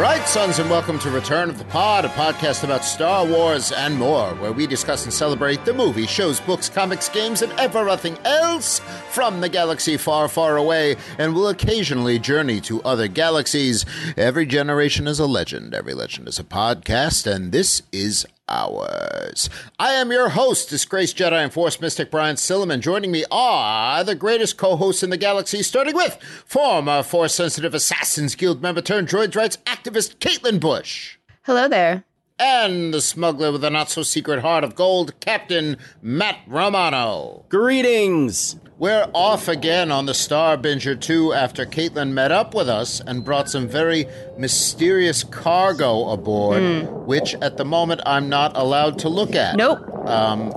[0.00, 3.98] Right, sons, and welcome to Return of the Pod, a podcast about Star Wars and
[3.98, 8.78] more, where we discuss and celebrate the movie, shows, books, comics, games, and everything else
[9.10, 13.84] from the galaxy far, far away, and will occasionally journey to other galaxies.
[14.16, 19.48] Every generation is a legend, every legend is a podcast, and this is ours.
[19.78, 22.80] I am your host, disgraced Jedi and Force Mystic Brian Silliman.
[22.80, 28.34] Joining me are the greatest co-hosts in the galaxy, starting with former Force Sensitive Assassins
[28.34, 31.16] Guild member turned droids rights activist Caitlin Bush.
[31.42, 32.04] Hello there.
[32.42, 37.44] And the smuggler with a not so secret heart of gold, Captain Matt Romano.
[37.50, 38.56] Greetings.
[38.78, 43.22] We're off again on the Star Binger 2 after Caitlin met up with us and
[43.22, 44.06] brought some very
[44.38, 49.56] mysterious cargo aboard, which at the moment I'm not allowed to look at.
[49.56, 49.86] Nope.
[50.08, 50.48] Um,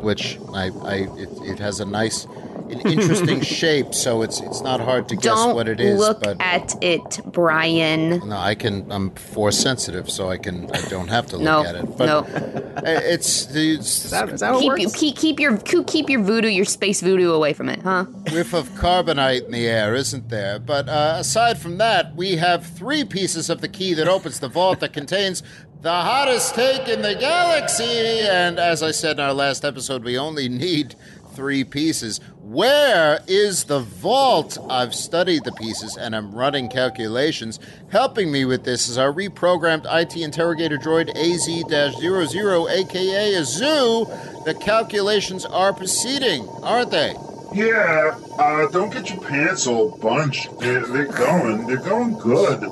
[0.00, 2.28] Which I, I it, it has a nice,
[2.70, 5.98] an interesting shape, so it's it's not hard to guess Don't what it is.
[5.98, 8.26] look but at it, Brian.
[8.28, 8.90] no, I can.
[8.90, 10.70] I'm force sensitive, so I can.
[10.72, 11.96] I don't have to look No, at it.
[11.96, 12.26] But no.
[12.84, 16.48] it's the Is that, is that how Keep you keep, keep your keep your voodoo,
[16.48, 18.04] your space voodoo away from it, huh?
[18.32, 20.58] whiff of carbonite in the air, isn't there?
[20.58, 24.48] But uh, aside from that, we have three pieces of the key that opens the
[24.48, 25.42] vault that contains
[25.80, 27.84] the hottest take in the galaxy.
[27.84, 30.94] And as I said in our last episode, we only need
[31.34, 32.20] three pieces.
[32.42, 34.58] Where is the vault?
[34.70, 37.58] I've studied the pieces and I'm running calculations.
[37.90, 44.44] Helping me with this is our reprogrammed IT interrogator droid AZ-00, aka Azoo.
[44.44, 47.14] The calculations are proceeding, aren't they?
[47.54, 50.58] Yeah, uh, don't get your pants all bunched.
[50.58, 51.66] They're, they're going.
[51.66, 52.64] They're going good.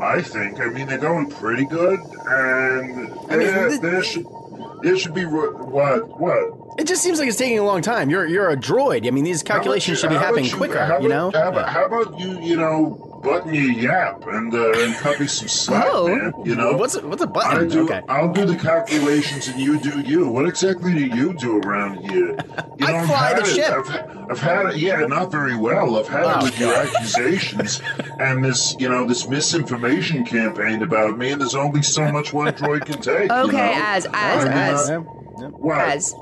[0.00, 0.60] I think.
[0.60, 4.26] I mean, they're going pretty good, and there, th- there should
[4.82, 6.78] there should be what what.
[6.78, 8.08] It just seems like it's taking a long time.
[8.10, 9.06] You're you're a droid.
[9.06, 10.84] I mean, these calculations How should be happening you- quicker.
[10.84, 11.30] How you know.
[11.32, 12.38] How about, how about you?
[12.40, 16.08] You know, button your yap and uh, and cut me some slack, Oh.
[16.08, 16.32] man.
[16.44, 16.72] You know.
[16.76, 17.68] What's a, what's a I button?
[17.68, 17.84] do.
[17.84, 18.02] Okay.
[18.08, 20.28] I'll do the calculations, and you do you.
[20.28, 22.36] What exactly do you do around here?
[22.78, 23.54] You I I've fly had the it.
[23.54, 23.72] ship.
[23.90, 24.76] I've, I've had it.
[24.76, 25.96] Yeah, not very well.
[25.98, 27.80] I've had Oh, it with your accusations
[28.20, 31.32] and this, you know, this misinformation campaign about me.
[31.32, 33.30] And there's only so much one droid can take.
[33.30, 33.82] you Okay, know?
[33.84, 34.98] as as I mean, as uh,
[35.50, 35.78] what?
[35.78, 36.14] as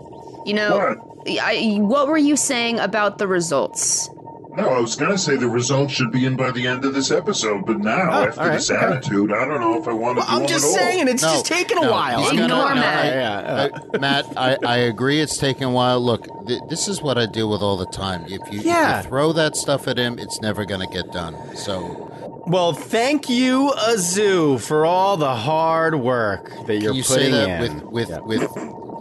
[0.45, 0.95] you know,
[1.29, 4.09] I, what were you saying about the results?
[4.57, 7.11] No, I was gonna say the results should be in by the end of this
[7.11, 8.85] episode, but now Oh, after all right, this okay.
[8.85, 10.75] attitude, I don't know if I want to Well, do I'm them just at all.
[10.93, 12.21] saying, it's No, just taking a no, while.
[12.23, 13.05] he's I'm Ignore gonna- Matt.
[13.07, 13.79] Yeah, yeah, yeah.
[13.95, 16.01] Uh, Matt, I, I agree it's taking a while.
[16.01, 18.25] Look, th- this is what I deal with all the time.
[18.25, 19.03] If you, if you Yeah.
[19.03, 21.37] throw that stuff at him, it's never going to get done.
[21.55, 22.11] So,
[22.47, 27.31] Well, thank you, Azu, for all the hard work that you're can you putting say
[27.33, 27.91] that in.
[27.91, 28.19] with with Yeah.
[28.21, 28.49] with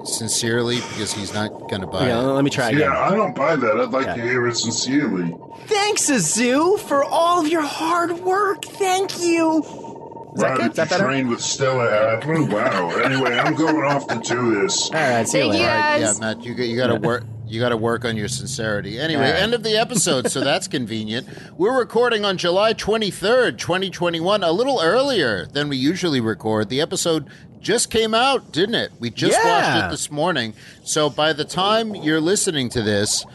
[0.08, 2.24] sincerely because he's not going to buy Yeah, it.
[2.24, 2.82] let me try again.
[2.82, 3.80] Yeah, I don't buy that.
[3.80, 4.16] I'd like Yeah.
[4.16, 5.36] to hear it sincerely.
[5.68, 8.66] Thanks, Azu, for all of your hard work.
[8.66, 9.60] Thank you.
[10.36, 10.70] Is that Wow, good?
[10.72, 11.04] Is that better?
[11.06, 12.44] train with Stella Adler?
[12.46, 12.90] Wow.
[12.98, 14.90] Anyway, I'm going off to do this.
[14.90, 15.66] All right, see you Thank you, later.
[15.66, 16.02] guys.
[16.02, 17.24] Yeah, Matt, you you got to work.
[17.48, 18.98] You got to work on your sincerity.
[19.00, 19.36] Anyway, right.
[19.36, 21.28] end of the episode, so that's convenient.
[21.58, 26.70] We're recording on July 23rd, 2021, a little earlier than we usually record.
[26.70, 27.28] The episode
[27.62, 28.92] just came out, didn't it?
[29.00, 29.76] We just Yeah.
[29.76, 30.54] watched it this morning.
[30.84, 33.26] So by the time you're listening to this,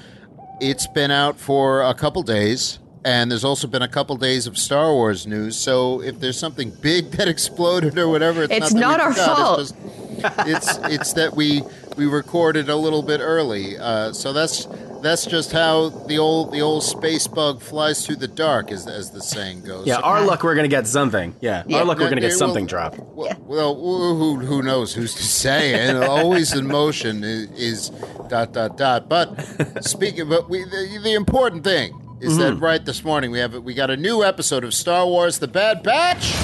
[0.60, 2.78] it's been out for a couple days.
[3.04, 5.56] And there's also been a couple days of Star Wars news.
[5.56, 9.37] So if there's something big that exploded or whatever, it's, It's not, not our forgot.
[9.37, 9.60] fault.
[9.60, 11.62] It's, just, it's it's that we
[11.96, 13.76] we recorded a little bit early.
[13.78, 14.66] Uh, so that's
[15.02, 19.10] that's just how the old the old space bug flies through the dark, as as
[19.10, 19.86] the saying goes.
[19.86, 21.34] Yeah, So- our luck, we're gonna get something.
[21.40, 21.78] Yeah, Yeah.
[21.78, 22.96] our luck, we're gonna Yeah, get well- something drop.
[22.98, 25.75] Well, well, who who knows who's to say?
[25.75, 27.90] And always in motion is, is
[28.28, 29.08] dot dot dot.
[29.08, 32.64] But speaking, but we the, the important thing is that Mm-hmm.
[32.64, 35.82] right this morning we have we got a new episode of Star Wars: The Bad
[35.82, 36.34] Batch.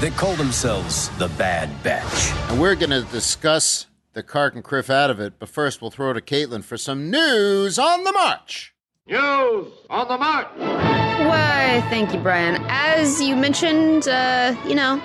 [0.00, 2.30] They call themselves the Bad Batch.
[2.50, 3.86] And we're going to discuss
[4.16, 5.34] the Kark and Kriff out of it.
[5.38, 8.74] But first, we'll throw to Caitlin for some news on the march.
[9.06, 10.48] News on the march.
[10.56, 12.64] Why, thank you, Brian.
[12.68, 15.00] As you mentioned, uh, you know,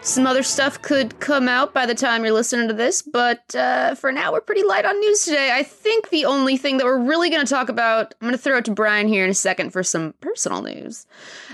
[0.00, 3.94] some other stuff could come out by the time you're listening to this, but uh,
[3.94, 5.52] for now, we're pretty light on news today.
[5.54, 8.42] I think the only thing that we're really going to talk about, I'm going to
[8.42, 11.06] throw it to Brian here in a second for some personal news,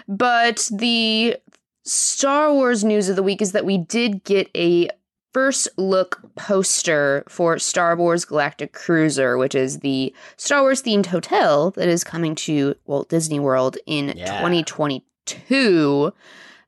[0.09, 1.37] but the
[1.85, 4.89] Star Wars news of the week is that we did get a
[5.39, 11.71] first look poster for Star Wars Galactic Cruiser, which is the Star Wars themed hotel
[11.73, 14.41] that is coming to Walt Disney World in Yeah.
[14.41, 16.13] 2022.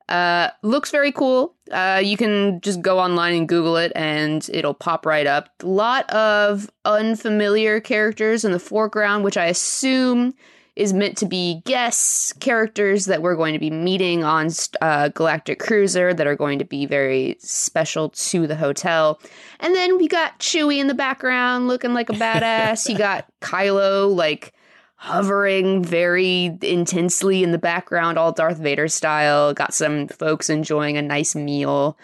[0.08, 1.54] Uh, looks very cool.
[1.72, 5.48] Uh, you can just go online and Google it, and it'll pop right up.
[5.62, 10.32] A lot of unfamiliar characters in the foreground, which I assume
[10.76, 14.48] is meant to be guests, characters that we're going to be meeting on
[14.80, 19.20] uh, Galactic Cruiser that are going to be very special to the hotel.
[19.60, 22.88] And then we got Chewie in the background looking like a badass.
[22.88, 24.54] you got Kylo like
[24.96, 29.54] hovering very intensely in the background, all Darth Vader style.
[29.54, 31.96] Got some folks enjoying a nice meal.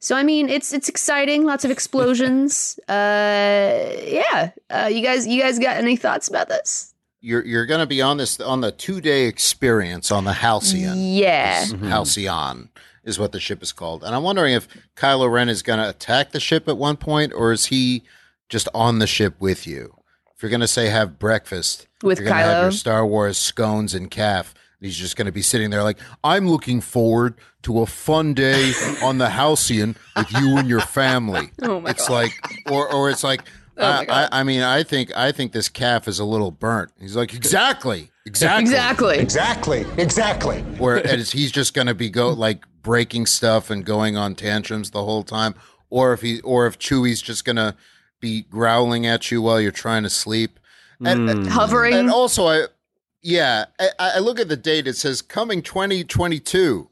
[0.00, 1.44] So I mean, it's it's exciting.
[1.44, 2.78] Lots of explosions.
[2.88, 2.92] uh,
[4.02, 4.50] yeah.
[4.68, 6.89] Uh, you guys, you guys got any thoughts about this?
[7.20, 10.96] You're you're going to be on this on the two day experience on the Halcyon.
[10.98, 11.64] Yeah.
[11.64, 11.88] Mm-hmm.
[11.88, 12.70] Halcyon
[13.04, 15.88] is what the ship is called, and I'm wondering if Kylo Ren is going to
[15.88, 18.02] attack the ship at one point, or is he
[18.48, 19.94] just on the ship with you?
[20.34, 22.62] If you're going to say have breakfast With you're gonna have Kylo?
[22.62, 24.54] your Star Wars scones and calf.
[24.80, 27.34] He's just going to be sitting there like, I'm looking forward
[27.64, 31.50] to a fun day on the Halcyon with you and your family.
[31.60, 32.32] Oh my it's like,
[32.70, 33.42] or or it's like,
[33.80, 36.92] Oh I, I, I mean, I think I think this calf is a little burnt.
[37.00, 39.18] He's like, exactly, exactly, Exactly.
[39.18, 39.86] Exactly.
[39.96, 40.60] Exactly.
[40.78, 44.90] Where is he's just going to be go like breaking stuff and going on tantrums
[44.90, 45.54] the whole time,
[45.88, 47.74] or if he or if Chewie's just going to
[48.20, 50.58] be growling at you while you're trying to sleep.
[51.04, 51.28] And, hmm.
[51.28, 51.94] and- Hovering.
[51.94, 52.66] and also, I
[53.22, 54.86] yeah, I, I look at the date.
[54.86, 56.88] It says coming 2022,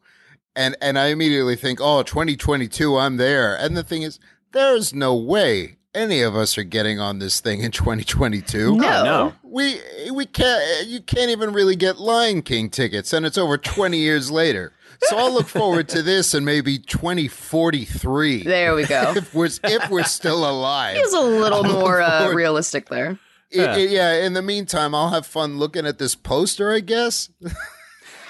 [0.55, 3.55] and and I immediately think, oh, 2022, I'm there.
[3.57, 4.19] And the thing is,
[4.53, 8.77] there's no way any of us are getting on this thing in 2022.
[8.77, 9.05] No.
[9.05, 9.33] No.
[9.43, 9.81] We
[10.13, 10.87] we can't.
[10.87, 14.73] You can't even really get Lion King tickets, and it's over 20 years later.
[15.03, 18.43] So I'll look forward to this in maybe 2043.
[18.43, 19.13] There we go.
[19.17, 20.97] If we're if we're still alive.
[20.97, 23.19] It was a little more uh, realistic there.
[23.57, 24.13] I- I- yeah.
[24.25, 26.73] In the meantime, I'll have fun looking at this poster.
[26.73, 27.31] I guess.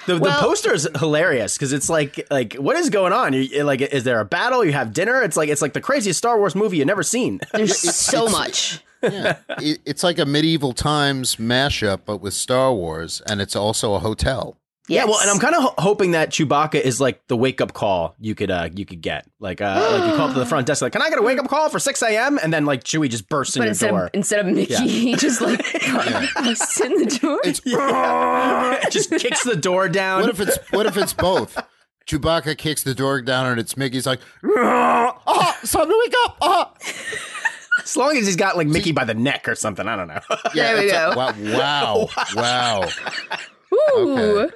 [0.05, 3.33] The, the poster is hilarious because it's like like what is going on?
[3.33, 4.63] You, like, is there a battle?
[4.63, 5.21] You have dinner?
[5.21, 7.39] It's like it's like the craziest Star Wars movie you've never seen.
[7.53, 8.83] There's so much.
[9.01, 13.93] Yeah, it, it's like a medieval times mashup, but with Star Wars, and it's also
[13.93, 14.57] a hotel.
[14.89, 17.73] Yeah, well, and I'm kind of ho- hoping that Chewbacca is like the wake up
[17.73, 20.45] call you could uh you could get like uh like you call up to the
[20.45, 22.39] front desk like can I get a wake up call for 6 a.m.
[22.41, 24.73] and then like Chewie just bursts in But your instead door of, instead of Mickey,
[24.73, 24.79] Yeah.
[24.81, 25.59] he just like
[26.35, 27.39] busts in the door.
[27.43, 27.55] It
[28.91, 30.21] just kicks the door down.
[30.21, 31.57] What if it's what if it's both?
[32.07, 36.37] Chewbacca kicks the door down, and it's Mickey's like, "Oh, it's time to wake up!"
[36.41, 36.73] Oh.
[37.83, 40.19] as long as he's got like Mickey by the neck or something, I don't know.
[40.55, 41.13] There we it's go.
[41.15, 42.89] like, wow, wow, wow.
[43.73, 44.17] Ooh.
[44.39, 44.55] Okay.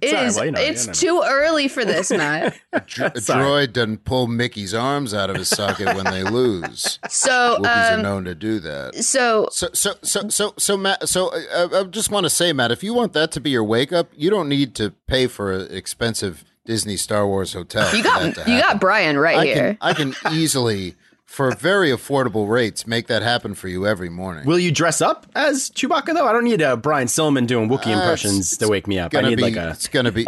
[0.00, 0.36] It Sorry, is.
[0.36, 1.22] well, you know, it's you know.
[1.22, 2.58] too early for this, Matt.
[2.72, 6.98] A, dr- a droid doesn't pull Mickey's arms out of his socket when they lose.
[7.10, 8.94] So, Wookiees are um, known to do that.
[8.96, 11.08] so So, so, so, so, so, Matt.
[11.08, 13.64] So, uh, I just want to say, Matt, if you want that to be your
[13.64, 17.94] wake up, you don't need to pay for an expensive Disney Star Wars hotel.
[17.96, 19.54] you got you got Brian right I here.
[19.74, 20.94] can, I can easily,
[21.30, 24.44] for very affordable rates, make that happen for you every morning.
[24.46, 26.26] Will you dress up as Chewbacca though?
[26.26, 29.14] I don't need a Brian Silliman doing Wookiee Uh, impressions to wake me up.
[29.14, 30.26] I need be, like a it's gonna be,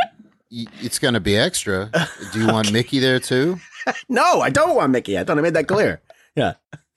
[0.51, 1.91] it's gonna be extra.
[2.33, 3.59] Do you want Mickey there too?
[4.09, 4.41] no.
[4.41, 5.19] I don't want Mickey.
[5.19, 6.01] I thought I made that clear.
[6.37, 6.55] Yeah.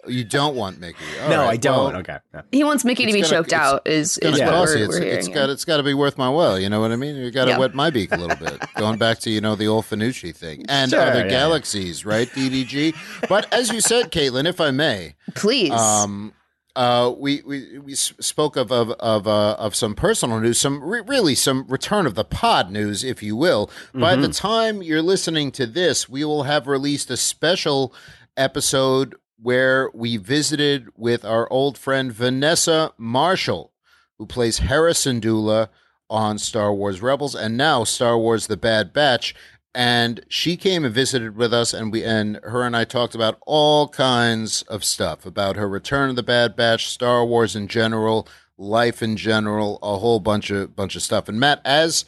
[0.08, 1.04] You don't want Mickey.
[1.24, 1.92] All no, right, I don't.
[1.94, 2.18] well, okay.
[2.34, 2.42] Yeah.
[2.52, 3.82] he wants Mickey to be it's gonna- choked it's- out.
[3.88, 4.78] Is It's is gonna what we're.
[4.78, 5.18] It's, we're hearing.
[5.18, 5.36] it's here.
[5.36, 6.60] got it's got to be worth my while.
[6.60, 7.16] You know what I mean?
[7.16, 7.58] You got to Yeah.
[7.60, 8.62] wet my beak a little bit.
[8.76, 11.30] Going back to you know the old Fanucci thing and Sure, other yeah, yeah.
[11.30, 12.28] galaxies, right?
[12.30, 12.96] DDG.
[13.30, 15.72] But as you said, Caitlin, if I may, Please.
[15.72, 16.34] um,
[16.76, 21.02] uh, we we we spoke of of of, uh, of some personal news, some re-
[21.08, 23.70] really some return of the pod news, if you will.
[23.94, 27.94] By the time you're listening to this, we will have released a special
[28.36, 33.72] episode where we visited with our old friend Vanessa Marshall,
[34.18, 35.70] who plays Hera Syndulla
[36.10, 39.36] on Star Wars Rebels and now Star Wars The Bad Batch.
[39.74, 43.38] And she came and visited with us, and we and her and I talked about
[43.46, 48.26] all kinds of stuff about her return of the Bad Batch, Star Wars in general,
[48.58, 51.28] life in general, a whole bunch of bunch of stuff.
[51.28, 52.06] And Matt, as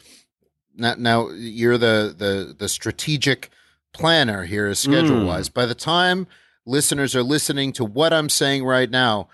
[0.78, 3.50] now, now you're the the the strategic
[3.92, 4.72] planner here, hmm.
[4.72, 5.50] schedule wise.
[5.50, 6.26] By the time
[6.68, 9.28] listeners are listening to what I'm saying right now,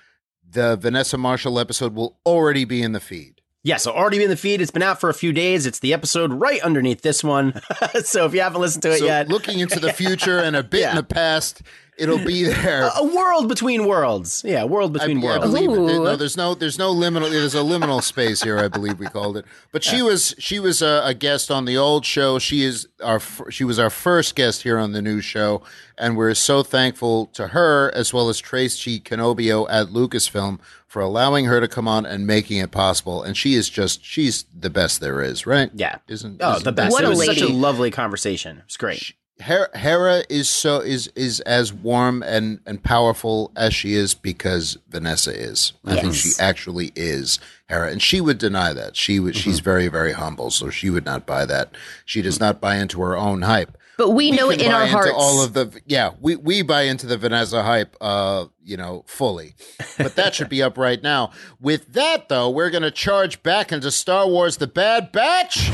[0.49, 3.41] the Vanessa Marshall episode will already be in the feed.
[3.65, 4.61] Yeah, so already in the feed.
[4.61, 5.65] It's been out for a few days.
[5.65, 7.61] It's the episode right underneath this one.
[8.05, 10.63] so if you haven't listened to it So yet, looking into the future and a
[10.63, 11.63] bit in the past,
[11.97, 12.91] It'll be there.
[12.97, 14.43] A world between worlds.
[14.45, 15.53] Yeah, a world between yeah, I worlds.
[15.55, 15.87] believe it.
[15.87, 17.31] There- no, there's no, there's no liminal.
[17.31, 18.59] There's a liminal space here.
[18.59, 19.45] I believe we called it.
[19.73, 22.39] But she was, she was a, a guest on the old show.
[22.39, 23.21] She is our,
[23.51, 25.63] she was our first guest here on the new show,
[25.97, 31.47] and we're so thankful to her as well as Tracy Cannobbio at Lucasfilm for allowing
[31.47, 33.23] her to come on and making it possible.
[33.23, 35.71] And she is just, she's the best there is, right?
[35.75, 35.99] Yeah.
[36.07, 36.93] Isn't Oh, isn't the best.
[36.93, 38.63] What it a was such a lovely conversation.
[38.65, 39.13] It's great.
[39.41, 44.79] Hera, Hera is so is is as warm and and powerful as she is because
[44.89, 45.73] Vanessa is.
[45.85, 48.97] I think she actually is Hera, and she would deny that.
[48.97, 49.35] She would.
[49.35, 51.75] She's very very humble, so she would not buy that.
[52.05, 53.77] She does not buy into her own hype.
[53.97, 55.13] But we, know it in buy our into hearts.
[55.15, 56.13] all of the yeah.
[56.21, 57.97] We we buy into the Vanessa hype.
[58.01, 59.55] Uh, you know, fully.
[59.99, 61.31] But that should be up right now.
[61.61, 65.71] With that though, we're gonna charge back into Star Wars: The Bad Batch.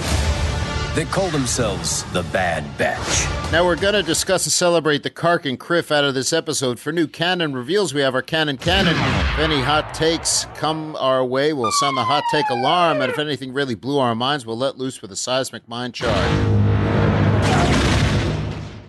[0.94, 3.52] They call themselves the Bad Batch.
[3.52, 6.80] Now we're going to discuss and celebrate the Kark and Kriff out of this episode.
[6.80, 8.96] For new canon reveals, we have our canon canon.
[8.96, 13.20] If any hot takes come our way, we'll sound the hot take alarm, and if
[13.20, 16.56] anything really blew our minds, we'll let loose with a seismic mind charge.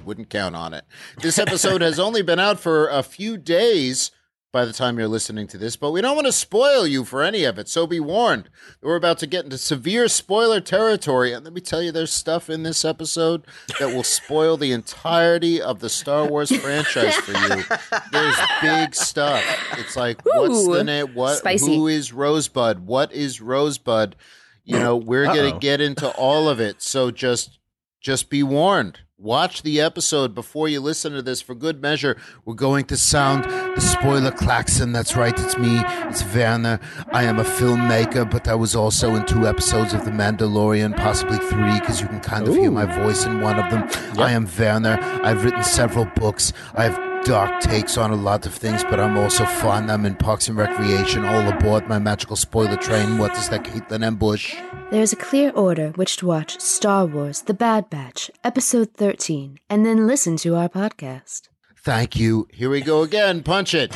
[0.03, 0.85] Wouldn't count on it.
[1.21, 4.09] This episode has only been out for a few days
[4.51, 7.23] by the time you're listening to this, but we don't want to spoil you for
[7.23, 8.49] any of it, so be warned.
[8.81, 12.49] We're about to get into severe spoiler territory, and let me tell you, there's stuff
[12.49, 13.45] in this episode
[13.79, 17.63] that will spoil the entirety of the Star Wars franchise for you.
[18.11, 19.43] There's big stuff.
[19.77, 21.13] It's like, what's the name?
[21.13, 21.37] What?
[21.37, 21.75] spicy.
[21.75, 22.79] Who is Rosebud?
[22.79, 24.15] What is Rosebud?
[24.63, 27.57] You know, we're gonna get into all of it, so just
[28.01, 28.99] just be warned.
[29.21, 32.17] Watch the episode before you listen to this for good measure.
[32.43, 34.93] We're going to sound the spoiler klaxon.
[34.93, 35.79] That's right, it's me.
[36.07, 36.79] It's Werner.
[37.11, 41.37] I am a filmmaker, but I was also in two episodes of The Mandalorian, possibly
[41.37, 43.87] three, because you can kind of hear my voice in one of them.
[44.19, 44.97] I am Werner.
[45.23, 46.51] I've written several books.
[46.73, 49.89] I have dark takes on a lot of things, but I'm also fun.
[49.89, 53.17] I'm in Parks and Recreation, all aboard my magical spoiler train.
[53.17, 54.55] What is that, Caitlin Ambush?
[54.91, 59.59] There is a clear order which to watch Star Wars The Bad Batch, Episode 13,
[59.69, 61.49] and then listen to our podcast.
[61.77, 62.47] Thank you.
[62.51, 63.41] Here we go again.
[63.43, 63.91] Punch it.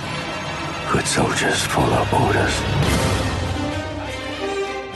[0.92, 2.56] Good soldiers follow orders.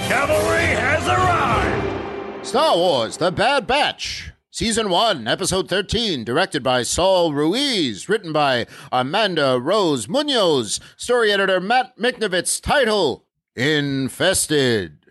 [0.07, 2.45] Cavalry has arrived!
[2.47, 4.31] Star Wars The Bad Batch.
[4.51, 11.59] Season 1, Episode 13, directed by Saul Ruiz, written by Amanda Rose Munoz, story editor
[11.59, 15.05] Matt Michnovetz, title Infested.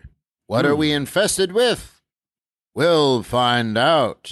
[0.47, 0.97] What are we hmm.
[0.97, 2.01] infested with?
[2.75, 4.29] We'll find out.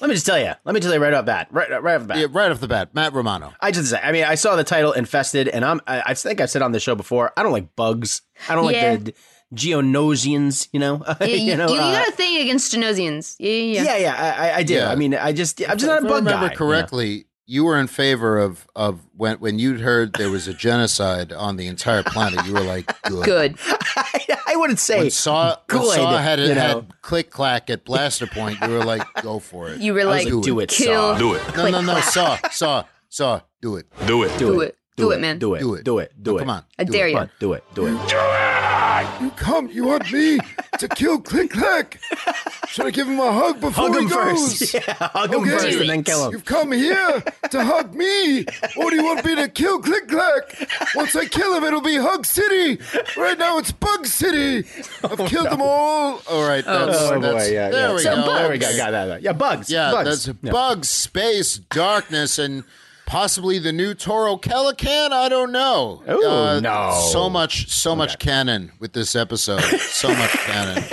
[0.00, 0.52] Let me just tell you.
[0.64, 1.48] Let me tell you right off the bat.
[1.50, 2.18] Right, right off the bat.
[2.18, 3.54] Yeah, right off the bat, Matt Romano.
[3.60, 4.00] I just say.
[4.00, 5.80] I mean, I saw the title "Infested," and I'm.
[5.86, 7.32] I, I think I've said on the show before.
[7.36, 8.22] I don't like bugs.
[8.48, 8.90] I don't Yeah.
[8.90, 9.14] like the
[9.56, 10.68] Geonosians.
[10.72, 11.02] You know.
[11.20, 11.68] You, you know.
[11.68, 13.36] you, uh, got a thing against Geonosians.
[13.38, 13.82] Yeah, yeah, yeah.
[13.82, 14.14] yeah, yeah.
[14.38, 14.74] I, I- I do.
[14.74, 14.90] Yeah.
[14.90, 15.60] I mean, I just.
[15.68, 16.54] I'm just not If a I bug remember guy.
[16.54, 21.32] correctly, you were in favor of, of when when you'd heard there was a genocide
[21.32, 22.44] on the entire planet.
[22.46, 23.24] You were like, good.
[23.24, 23.54] Good.
[23.96, 24.98] I, I wouldn't say.
[24.98, 26.60] When Saw, when good, Saw had, you know.
[26.60, 29.80] had click clack at blaster point, you were like, go for it.
[29.80, 31.14] You were I like, like, do it, kill.
[31.14, 31.18] Saw.
[31.18, 31.56] Do it.
[31.56, 33.86] no, no, no, Saw, Saw, Saw, do it.
[34.06, 34.36] Do it.
[34.38, 34.76] Do it.
[34.96, 35.38] Do it, man.
[35.38, 35.60] Do it.
[35.60, 35.84] Do it.
[35.84, 36.12] Do it.
[36.20, 36.40] Do No, it.
[36.40, 36.64] Come on.
[36.78, 37.14] I dare you.
[37.14, 37.64] Come on, do it.
[37.74, 37.92] Do it.
[39.20, 40.38] You come, you want me
[40.78, 41.98] to kill Click Clack?
[42.68, 44.58] Should I give him a hug before Hug he him goes?
[44.58, 44.74] first.
[44.86, 45.50] Yeah, hug him Okay.
[45.50, 46.32] first and then kill him.
[46.32, 48.40] You've come here to hug me,
[48.76, 50.68] or do you want me to kill Click Clack?
[50.94, 52.78] Once I kill him, it'll be Hug City.
[53.16, 54.68] Right now, it's Bug City.
[55.04, 56.20] I've oh, killed them all.
[56.28, 56.64] All right.
[56.66, 57.94] Oh, that's, Oh boy, that's, yeah, there yeah.
[57.94, 58.26] we So go.
[58.26, 58.38] bugs.
[58.40, 58.76] There we go.
[58.76, 59.22] Got that.
[59.22, 59.70] Yeah, bugs.
[59.70, 60.26] Yeah, bugs.
[60.26, 62.64] that's bugs, space, darkness, and
[63.06, 65.12] possibly the new Toro Calican.
[65.12, 66.02] I don't know.
[66.06, 67.08] Uh, no.
[67.12, 69.62] So much, so much canon with this episode.
[69.80, 70.84] So much canon.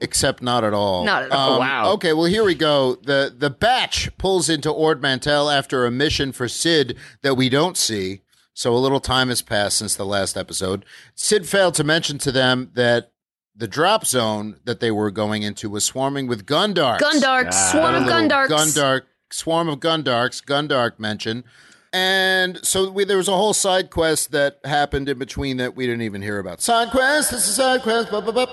[0.00, 1.04] Except not at all.
[1.04, 1.54] Not at all.
[1.54, 1.92] Um, Wow.
[1.92, 2.94] Okay, well here we go.
[2.96, 7.76] The the batch pulls into Ord Mantell after a mission for Cid that we don't
[7.76, 8.20] see.
[8.52, 10.84] So a little time has passed since the last episode.
[11.14, 13.10] Cid failed to mention to them that
[13.56, 16.98] the drop zone that they were going into was swarming with Gundarks.
[17.00, 17.70] Gundarks.
[17.72, 18.48] Swarm A of little Gundarks.
[18.48, 19.00] Gundark
[19.34, 20.44] swarm of Gundarks.
[20.44, 21.44] Gundark mention.
[21.92, 25.86] And so we, there was a whole side quest that happened in between that we
[25.86, 26.60] didn't even hear about.
[26.60, 27.30] Side quest.
[27.30, 28.10] This is side quest.
[28.10, 28.46] Blah, blah, blah.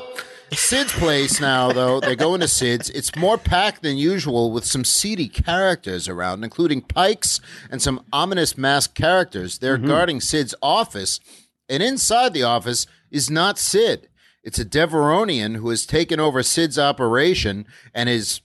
[0.53, 2.89] Cid's place now, though they go into Cid's.
[2.89, 8.57] It's more packed than usual with some seedy characters around, including Pikes and some ominous
[8.57, 9.59] masked characters.
[9.59, 9.87] They're mm-hmm.
[9.87, 11.21] guarding Cid's office,
[11.69, 14.09] and inside the office is not Cid.
[14.43, 18.41] It's a Deveronian who has taken over Cid's operation and is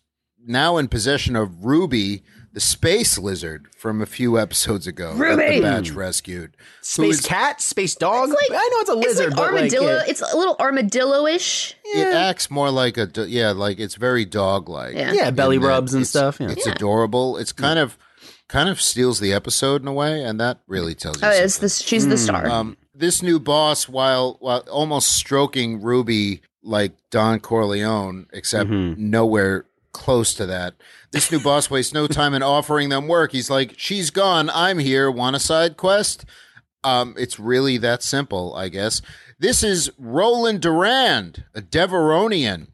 [0.47, 2.23] now in possession of Ruby,
[2.53, 5.12] the space lizard from a few episodes ago.
[5.15, 5.57] that Ruby!
[5.57, 6.57] the batch rescued.
[6.81, 8.31] Space is- cat, space dog.
[8.31, 9.05] It's like- I know it's a lizard.
[9.05, 9.95] It's lizard, like but armadillo.
[9.97, 11.75] Like, uh, it's a little armadillo-ish.
[11.85, 14.95] It acts more like a yeah, like it's very dog like.
[14.95, 15.12] Yeah.
[15.12, 16.38] yeah, belly rubs and stuff.
[16.41, 16.50] Yeah.
[16.50, 17.37] It's adorable.
[17.37, 17.99] It's kind of
[18.49, 21.29] kind of steals the episode in a way, and that really tells you.
[21.29, 21.81] Oh, it's this.
[21.81, 22.47] She's the star.
[22.47, 30.35] Um, this new boss, while while almost stroking Ruby like Don Corleone, except nowhere close
[30.35, 30.75] to that.
[31.11, 33.33] This new boss wastes no time in offering them work.
[33.33, 34.50] He's like, "She's gone.
[34.50, 35.11] I'm here.
[35.11, 36.25] Want a side quest?"
[36.85, 39.03] Um, it's really that simple, I guess.
[39.38, 42.69] This is Roland Durand, a Deveronian.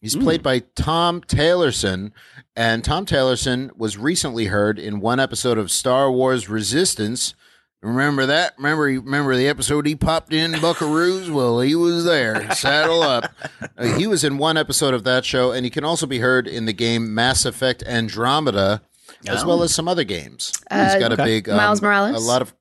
[0.00, 2.12] He's played by Tom Taylorson,
[2.54, 7.34] and Tom Taylorson was recently heard in one episode of Star Wars Resistance.
[7.80, 8.54] Remember that?
[8.56, 11.30] Remember remember the episode he popped in Buckaroos?
[11.30, 12.50] Well, he was there.
[12.54, 13.32] Saddle up.
[13.76, 16.48] Uh, he was in one episode of that show, and he can also be heard
[16.48, 18.82] in the game Mass Effect Andromeda,
[19.28, 20.52] as well as some other games.
[20.70, 22.20] He's got a big um, Miles Morales?
[22.20, 22.52] a lot of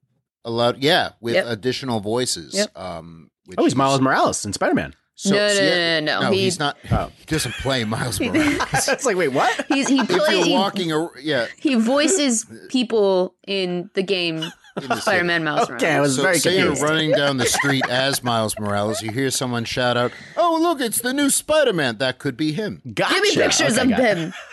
[0.45, 1.45] a lot, yeah, with Yep.
[1.47, 2.53] additional voices.
[2.53, 2.77] Yep.
[2.77, 4.93] Um, which Oh, he's Miles Morales in Spider Man.
[5.15, 6.31] so- No, no, so, no, no, no.
[6.31, 6.77] He- he's not.
[7.17, 8.59] He doesn't play Miles Morales.
[8.87, 9.65] It's like, wait, what?
[9.67, 10.21] He's he plays.
[10.29, 11.47] you're He, walking, yeah.
[11.57, 14.45] he voices people in the game
[14.81, 16.07] the Spider-Man Miles Okay, I Morales.
[16.07, 19.65] was So very say you're running down the street as Miles Morales, you hear someone
[19.65, 22.81] shout out, "Oh, look, it's the new Spider-Man." That could be him.
[22.93, 23.13] Gotcha.
[23.15, 24.33] Give me pictures Okay, of him.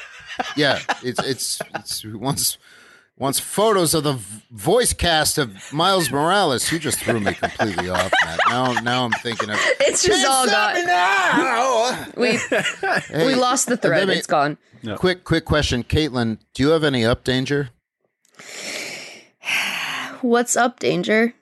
[0.57, 2.59] Yeah, it's it's it's once
[3.17, 4.19] once photos of the
[4.51, 6.73] voice cast of Miles Morales.
[6.73, 8.41] You just threw me completely off, Matt.
[8.49, 10.85] Now now I'm thinking of It's just all gone.
[10.87, 12.09] now.
[12.17, 12.41] We
[13.15, 14.09] we lost the thread.
[14.09, 14.59] me- It's gone.
[14.97, 16.39] Quick quick question, Caitlin.
[16.53, 17.71] Do you have any up danger?
[20.25, 21.35] What's up, Danger?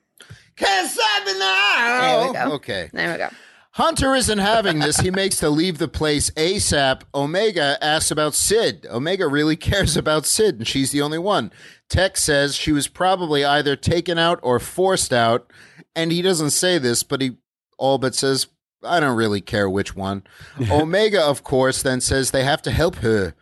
[0.57, 2.01] Can't stop me now.
[2.01, 2.55] There we go.
[2.57, 2.91] Okay.
[2.93, 3.29] There we go.
[3.71, 4.99] Hunter isn't having this.
[4.99, 7.03] He makes to leave the place ASAP.
[7.15, 8.85] Omega asks about Cid.
[8.91, 11.53] Omega really cares about Cid, and she's the only one.
[11.89, 15.49] Tech says she was probably either taken out or forced out,
[15.95, 17.37] and he doesn't say this, but he
[17.79, 18.49] all but says,
[18.83, 20.25] I don't really care which one.
[20.73, 23.37] Omega, of course, then says they have to help her.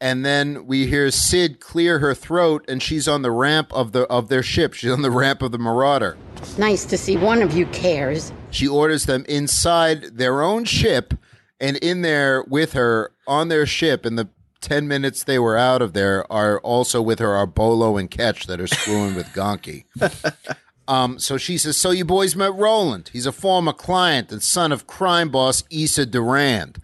[0.00, 4.02] And then we hear Cid clear her throat, and she's on the ramp of the
[4.08, 4.74] of their ship.
[4.74, 6.16] She's on the ramp of the Marauder.
[6.36, 8.32] It's Nice to see one of you cares.
[8.50, 11.14] She orders them inside their own ship
[11.58, 14.28] and in there with her on their ship in the
[14.60, 18.46] 10 minutes they were out of there are also with her are Bolo and Ketch
[18.46, 19.84] that are screwing with Gonki.
[20.88, 23.10] Um, so she says, So you boys met Roland.
[23.12, 26.78] He's a former client and son of crime boss Issa Durand.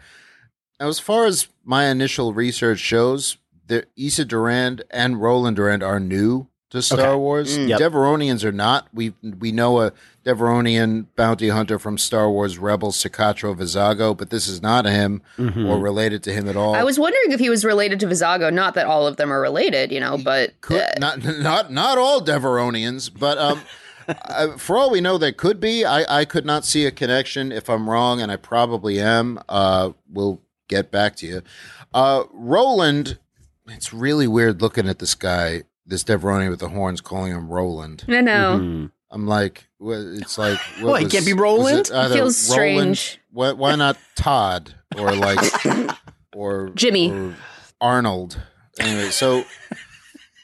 [0.81, 3.37] Now, as far as my initial research shows,
[3.69, 7.17] that Issa Durand and Roland Durand are new to Star Okay.
[7.17, 7.59] Wars.
[7.59, 7.69] Mm.
[7.69, 7.81] Yep.
[7.81, 8.89] Deveronians are not.
[8.93, 9.93] We we know a
[10.25, 15.67] Deveronian bounty hunter from Star Wars Rebels, Sicatro Visago, but this is not him Mm-hmm.
[15.67, 16.75] or related to him at all.
[16.75, 18.53] I was wondering if he was related to Visago.
[18.53, 21.99] Not that all of them are related, you know, but could, uh, not not not
[21.99, 23.61] all Deveronians, but um,
[24.09, 25.85] I, for all we know, there could be.
[25.85, 27.53] I I could not see a connection.
[27.53, 31.43] If I'm wrong, and I probably am, uh, we'll get back to you.
[31.95, 33.19] Uh, Roland,
[33.67, 38.05] it's really weird looking at this guy, this Deveronian with the horns, calling him Roland.
[38.09, 38.59] I know.
[38.61, 38.87] Mm-hmm.
[39.11, 41.79] I'm like, it's like, what Well, he was- can't be Roland?
[41.89, 43.21] it either Feels Roland- strange.
[43.31, 45.39] Why, why not Todd or like
[46.35, 47.11] or Jimmy.
[47.11, 47.35] or
[47.81, 48.41] Arnold?
[48.79, 49.45] Anyway, so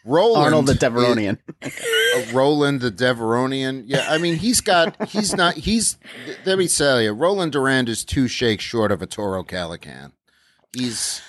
[0.08, 1.38] Roland Arnold the is- Deveronian.
[1.62, 3.84] uh, Roland the Deveronian.
[3.86, 5.98] Yeah, I mean he's got he's not he's
[6.44, 10.12] let me tell you, Roland Durand is two shakes short of a Toro Calican.
[10.76, 11.20] He's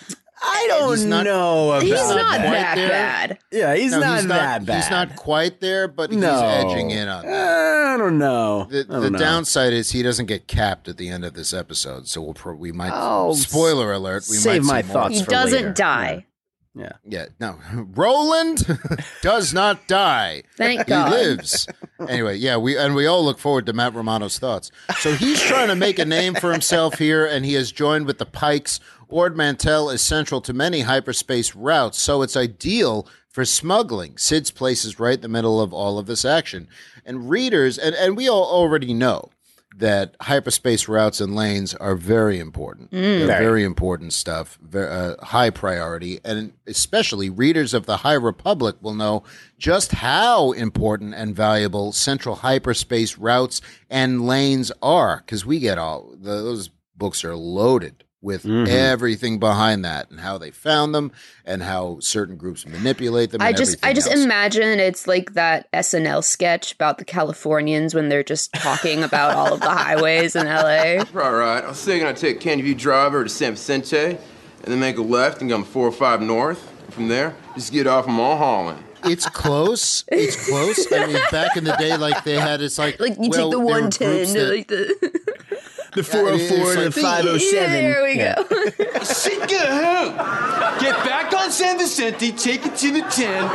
[0.41, 2.89] I don't He's not- know about He's not quite that there.
[2.89, 3.39] bad.
[3.51, 4.75] Yeah, he's no, not he's that bad.
[4.81, 6.41] He's not quite there, but he's no.
[6.45, 7.89] edging in on that.
[7.89, 8.65] I don't know.
[8.69, 9.19] The, don't the know.
[9.19, 12.53] downside is he doesn't get capped at the end of this episode, so we'll pro-
[12.55, 14.27] we might Oh, spoiler alert.
[14.29, 14.93] We save might my see more.
[14.93, 15.73] thoughts He for doesn't later.
[15.73, 16.11] die.
[16.13, 16.21] Yeah.
[16.79, 17.25] Yeah, Yeah.
[17.39, 17.57] no.
[17.93, 18.65] Roland
[19.21, 20.43] does not die.
[20.55, 21.11] Thank he God.
[21.11, 21.67] lives.
[22.07, 24.71] Anyway, yeah, we and we all look forward to Matt Romano's thoughts.
[24.99, 28.17] So he's trying to make a name for himself here, and he has joined with
[28.17, 28.79] the Pikes.
[29.09, 34.17] Ord Mantell is central to many hyperspace routes, so it's ideal for smuggling.
[34.17, 36.67] Sid's place is right in the middle of all of this action.
[37.05, 39.31] And readers, and, and we all already know
[39.75, 42.91] that hyperspace routes and lanes are very important.
[42.91, 43.45] They're Very.
[43.45, 48.93] very important stuff, very, uh, high priority, and especially readers of the High Republic will
[48.93, 49.23] know
[49.57, 56.09] just how important and valuable central hyperspace routes and lanes are because we get all
[56.11, 58.67] the, those books are loaded with mm-hmm.
[58.67, 61.11] everything behind that and how they found them
[61.45, 63.41] and how certain groups manipulate them.
[63.41, 64.23] I and just I just else.
[64.23, 69.53] imagine it's like that SNL sketch about the Californians when they're just talking about all
[69.53, 71.03] of the highways in LA.
[71.19, 71.63] Right, right.
[71.63, 74.17] I was thinking I'd take Candy View Driver to San Vicente, and
[74.63, 76.71] then make a left and go 405 north.
[76.91, 78.83] From there, just get off of Mulholland.
[79.05, 80.03] It's close.
[80.07, 80.91] It's close.
[80.91, 83.51] I mean, back in the day, like they had, it's like Like you well, take
[83.51, 85.19] the one ten like the
[85.93, 87.71] The 404 and the 507.
[87.71, 88.35] There we Yeah.
[88.35, 89.03] go.
[89.03, 90.15] Sit down.
[90.79, 93.47] Get back on San Vicente, take it to the 10,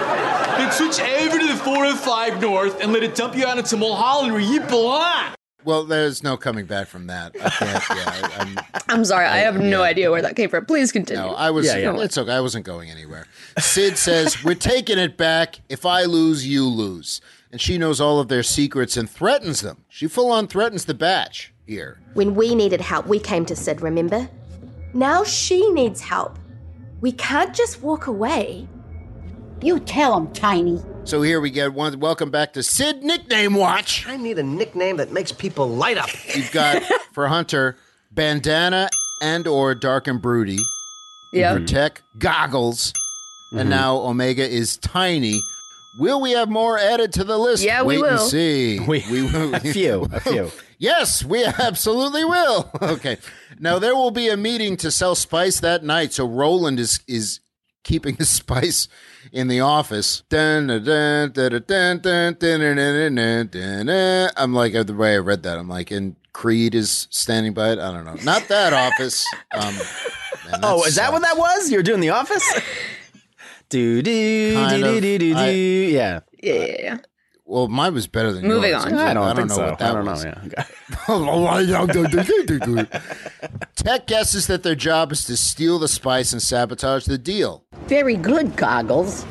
[0.58, 4.32] then switch over to the 405 North and let it dump you out into Mulholland
[4.32, 5.34] where you belong.
[5.64, 7.34] Well, there's no coming back from that.
[7.42, 7.84] I can't.
[7.88, 10.66] Yeah, I, I'm, I'm sorry, I have no idea where that came from.
[10.66, 11.22] Please continue.
[11.22, 11.64] no, I was.
[11.66, 12.00] Yeah, yeah.
[12.00, 12.32] It's okay.
[12.32, 13.26] I wasn't going anywhere.
[13.58, 15.60] Cid says, "We're taking it back.
[15.70, 19.84] If I lose, you lose." And she knows all of their secrets and threatens them.
[19.88, 21.98] She full on threatens the batch here.
[22.14, 24.28] When we needed help, we came to Cid, remember?
[24.92, 26.38] Now she needs help.
[27.00, 28.68] We can't just walk away.
[29.62, 30.82] You tell him, Tiny.
[31.04, 31.98] So here we get one.
[32.00, 34.06] Welcome back to Cid Nickname Watch.
[34.06, 36.08] I need a nickname that makes people light up.
[36.34, 37.76] You've got for Hunter
[38.10, 38.88] bandana
[39.20, 40.58] and or dark and broody.
[41.32, 41.54] Yeah.
[41.54, 42.92] For Tech goggles,
[43.50, 43.70] and mm-hmm.
[43.70, 45.40] now Omega is tiny.
[45.98, 47.64] Will we have more added to the list?
[47.64, 48.26] Yeah, we Wait and will.
[48.26, 48.80] see.
[48.86, 49.54] We- will.
[49.54, 50.50] A few, a few.
[50.78, 52.70] Yes, we absolutely will.
[52.80, 53.18] okay.
[53.58, 57.40] Now there will be a meeting to sell spice that night, so Roland is is
[57.84, 58.88] keeping the spice
[59.32, 60.22] in the office.
[64.36, 67.78] I'm like the way I read that, I'm like, and Creed is standing by it.
[67.78, 68.16] I don't know.
[68.24, 69.24] Not that office.
[69.52, 69.74] Um,
[70.62, 71.70] oh, is that what that was?
[71.70, 72.44] You're doing the office?
[73.68, 75.26] do do do do do do.
[75.26, 76.20] Yeah.
[76.42, 76.98] Yeah.
[77.46, 78.54] Well, mine was better than yours.
[78.54, 78.84] Moving yours.
[78.86, 78.94] on.
[78.94, 79.66] I don't, I don't think know so.
[79.70, 80.24] what that I don't was.
[80.24, 80.34] know.
[80.56, 80.64] Yeah.
[81.08, 82.86] Okay.
[83.76, 87.64] Tech guesses that their job is to steal the spice and sabotage the deal.
[87.86, 89.26] Very good, Goggles.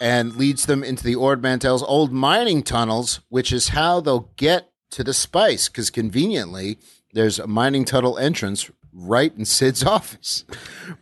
[0.00, 4.70] and leads them into the Ord Mantell's old mining tunnels, which is how they'll get
[4.92, 5.68] to the spice.
[5.68, 6.78] Because conveniently,
[7.12, 10.44] there's a mining tunnel entrance right in Cid's office.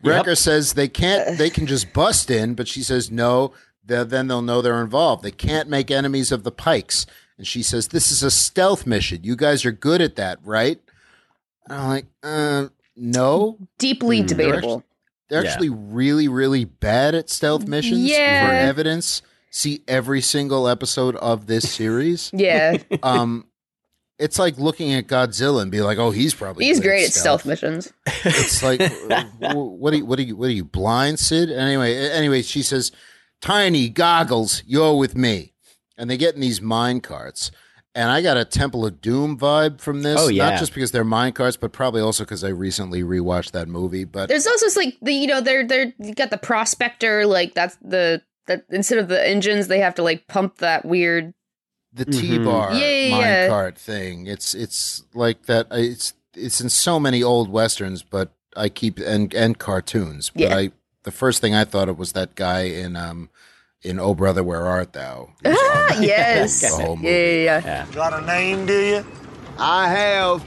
[0.02, 3.52] Wrecker says they can't, they can just bust in, but she says no.
[3.86, 5.22] They'll- Then they'll know they're involved.
[5.22, 7.06] They can't make enemies of the Pikes.
[7.38, 9.20] And she says, This is a stealth mission.
[9.22, 10.80] You guys are good at that, right?
[11.68, 13.58] And I'm like, uh, no.
[13.78, 14.84] Deeply They're debatable.
[15.28, 15.50] They're Yeah.
[15.50, 18.00] actually really, really bad at stealth missions.
[18.08, 18.46] Yeah.
[18.46, 22.30] For evidence, see every single episode of this series.
[22.34, 22.78] Yeah.
[23.02, 23.46] um,
[24.18, 27.44] it's like looking at Godzilla and be like, "Oh, he's probably He's great at stealth
[27.44, 27.92] missions.
[28.24, 28.80] It's like,
[29.40, 31.50] what are you, what are you, what are you blind, Cid?
[31.50, 32.92] Anyway, anyway, she says,
[33.40, 35.52] "Tiny goggles, you're with me,"
[35.96, 37.50] and they get in these mine carts.
[37.94, 40.20] And I got a Temple of Doom vibe from this.
[40.20, 40.50] Oh, yeah.
[40.50, 44.04] Not just because they're mine carts, but probably also because I recently rewatched that movie.
[44.04, 47.76] But There's also like the you know they're they're you got the prospector like that's
[47.80, 51.32] the that instead of the engines they have to like pump that weird
[51.94, 53.48] the T bar Yeah, yeah, yeah.
[53.48, 54.26] minecart thing.
[54.26, 55.72] It's it's like that.
[55.72, 60.28] uh, It's it's in so many old westerns, but I keep and and cartoons.
[60.34, 60.54] But Yeah.
[60.56, 60.72] I
[61.06, 63.30] the first thing I thought of was that guy in um
[63.82, 65.30] in Oh Brother Where Art Thou.
[65.46, 67.60] ah, yes The whole yeah, yeah, yeah.
[67.64, 67.86] Yeah.
[67.94, 69.06] Got a name, do you?
[69.58, 70.44] I have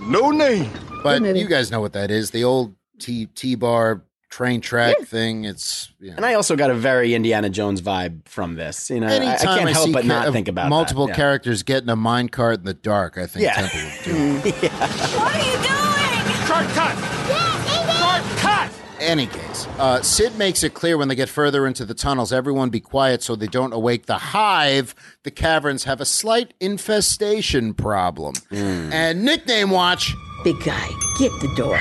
[0.00, 0.70] no name.
[1.04, 2.30] But you guys know what that is.
[2.32, 5.44] The old T T bar train track thing.
[5.44, 8.90] It's you know, And I also got a very Indiana Jones vibe from this.
[8.90, 11.12] You know, I, I can't help see but ca- not uh, think about multiple that.
[11.12, 11.16] Yeah.
[11.16, 13.16] characters getting a minecart in the dark.
[13.18, 13.54] I think Yeah.
[13.54, 14.36] Temple of Doom.
[15.20, 16.46] What are you doing?
[16.46, 16.96] Short cut.
[16.96, 17.07] Cut.
[19.00, 22.68] Any case, uh, Cid makes it clear when they get further into the tunnels, everyone
[22.70, 24.94] be quiet so they don't awake the hive.
[25.22, 28.34] The caverns have a slight infestation problem.
[28.50, 30.14] And nickname watch.
[30.42, 31.78] Big guy, get the door.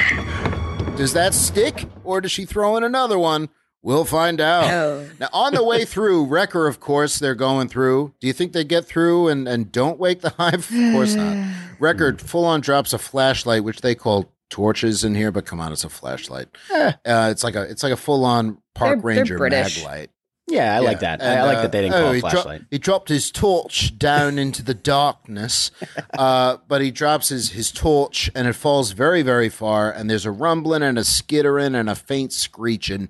[0.95, 3.49] Does that stick, or does she throw in another one?
[3.81, 4.71] We'll find out.
[4.71, 5.09] Oh.
[5.19, 8.13] Now, on the way through, Wrecker, of course, they're going through.
[8.19, 10.69] Do you think they get through and, and don't wake the hive?
[10.71, 11.55] Of course not.
[11.79, 15.71] Wrecker full on drops a flashlight, which they call torches in here, but come on,
[15.71, 16.47] it's a flashlight.
[16.73, 19.83] Uh, it's like a it's like a full on park They're- they're ranger British.
[19.83, 20.07] Maglite.
[20.49, 21.21] Yeah, I like that.
[21.21, 22.61] I, I like uh, that they didn't oh, call it he dro- flashlight.
[22.71, 25.71] he dropped his torch down into the darkness,
[26.17, 29.91] uh, but he drops his, his torch and it falls very, very far.
[29.91, 33.09] And there's a rumbling and a skittering and a faint screeching.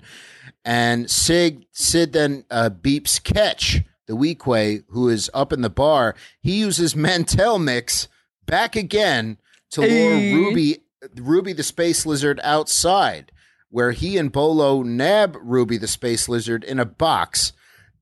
[0.65, 6.15] And Sig Cid then uh, beeps Ketch, the Weequay, who is up in the bar.
[6.41, 8.07] He uses Mantel Mix
[8.47, 9.37] back again
[9.71, 10.33] to lure Hey.
[10.33, 10.79] Ruby,
[11.15, 13.31] Ruby the Space Lizard outside
[13.69, 17.53] where he and Bolo nab Ruby the Space Lizard in a box.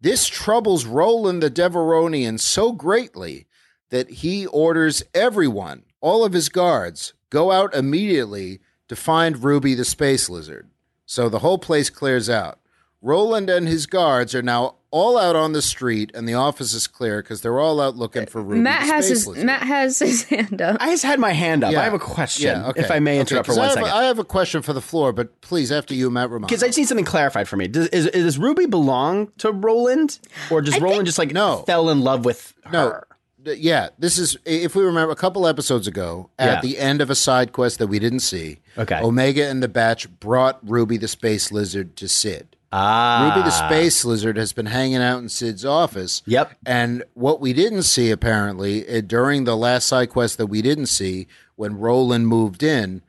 [0.01, 3.47] This troubles Roland the Deveronian so greatly
[3.89, 9.86] that he orders everyone, all of his guards, go out immediately to find Ruby the
[9.86, 10.69] Space Lizard.
[11.05, 12.60] So the whole place clears out.
[13.01, 16.88] Roland and his guards are now all out on the street, and the office is
[16.88, 19.45] clear because they're all out looking for Ruby Matt has his Lizard.
[19.45, 20.77] Matt has his hand up.
[20.79, 21.73] I just had my hand up.
[21.73, 21.81] Yeah.
[21.81, 22.79] I have a question, Yeah, okay.
[22.81, 23.99] if I may Okay, interrupt 'cause for I one have, second.
[23.99, 26.47] I have a question for the floor, but please, after you, Matt Romano.
[26.47, 27.67] Because I just need something clarified for me.
[27.67, 30.17] Does, is, does Ruby belong to Roland,
[30.49, 31.63] or does Roland just like No.
[31.67, 33.05] fell in love with her?
[33.43, 36.62] No, yeah, this is if we remember a couple episodes ago at Yeah.
[36.62, 38.60] the end of a side quest that we didn't see.
[38.77, 38.99] Okay.
[39.01, 42.54] Omega and the Batch brought Ruby the Space Lizard to Cid.
[42.77, 43.29] Ah.
[43.29, 46.21] Ruby the Space Lizard has been hanging out in Cid's office.
[46.25, 46.57] Yep.
[46.65, 50.88] And what we didn't see apparently uh, during the last side quest that we didn't
[50.88, 53.01] see when Roland moved in,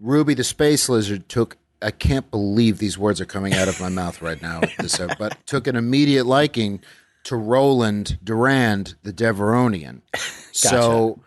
[0.00, 3.90] Ruby the Space Lizard took I can't believe these words are coming out of my
[3.90, 4.62] mouth right now.
[4.78, 6.80] This, but took an immediate liking
[7.24, 10.00] to Roland Durand, the Deveronian.
[10.52, 11.20] So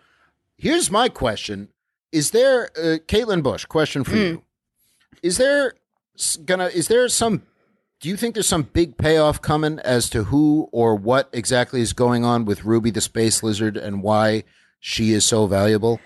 [0.58, 1.70] here's my question:
[2.12, 3.66] Is there, uh, Caitlin Bush?
[3.66, 4.42] Question for you:
[5.22, 5.74] Is there
[6.46, 6.66] gonna?
[6.66, 7.44] Is there some?
[8.00, 11.92] Do you think there's some big payoff coming as to who or what exactly is
[11.92, 14.46] going on with Ruby the Space Lizard and why
[14.80, 16.00] she is so valuable?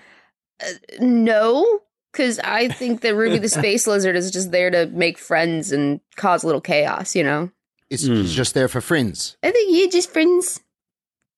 [0.60, 5.18] Uh, no, because I think that Ruby the Space Lizard is just there to make
[5.18, 7.52] friends and cause a little chaos, you know?
[7.90, 8.14] It's, hmm.
[8.14, 9.36] it's just there for friends.
[9.44, 10.60] I think you just friends.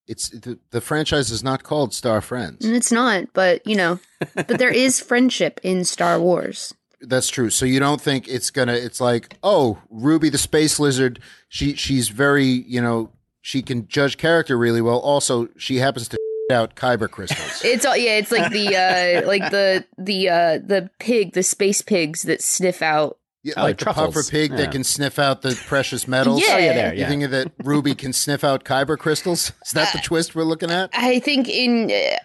[0.06, 2.64] It's the, the franchise is not called Star Friends.
[2.64, 3.98] And it's not, but, you know,
[4.34, 6.72] but there is friendship in Star Wars.
[7.00, 7.50] That's true.
[7.50, 8.74] So you don't think it's gonna?
[8.74, 11.20] It's like, oh, Ruby the space lizard.
[11.48, 13.10] She she's very you know
[13.42, 14.98] she can judge character really well.
[14.98, 16.18] Also, she happens to
[16.52, 17.62] out kyber crystals.
[17.64, 21.82] It's all yeah, it's like the uh like the the uh the pig, the space
[21.82, 26.08] pigs that sniff out Yeah, like the puffer pig that can sniff out the precious
[26.08, 26.40] metals.
[26.40, 26.54] Yeah.
[26.54, 27.08] Oh, yeah, there, You yeah.
[27.08, 29.52] think that Ruby can sniff out kyber crystals?
[29.64, 30.90] Is that the twist we're looking at?
[30.92, 32.16] I think in uh,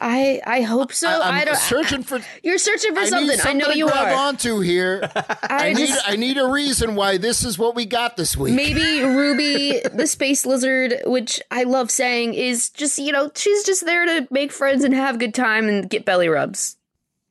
[0.00, 1.08] I I hope so.
[1.08, 2.20] I'm I don't searching for.
[2.44, 3.28] You're searching for I something.
[3.36, 4.28] need I know you to grab are.
[4.28, 5.10] onto here.
[5.42, 8.54] I, need just- I need a reason why this is what we got this week.
[8.54, 13.84] Maybe Ruby, the space lizard, which I love saying, is just you know she's just
[13.84, 16.76] there to make friends and have a good time and get belly rubs.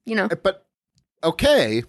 [0.05, 0.65] You know, but
[1.23, 1.83] okay,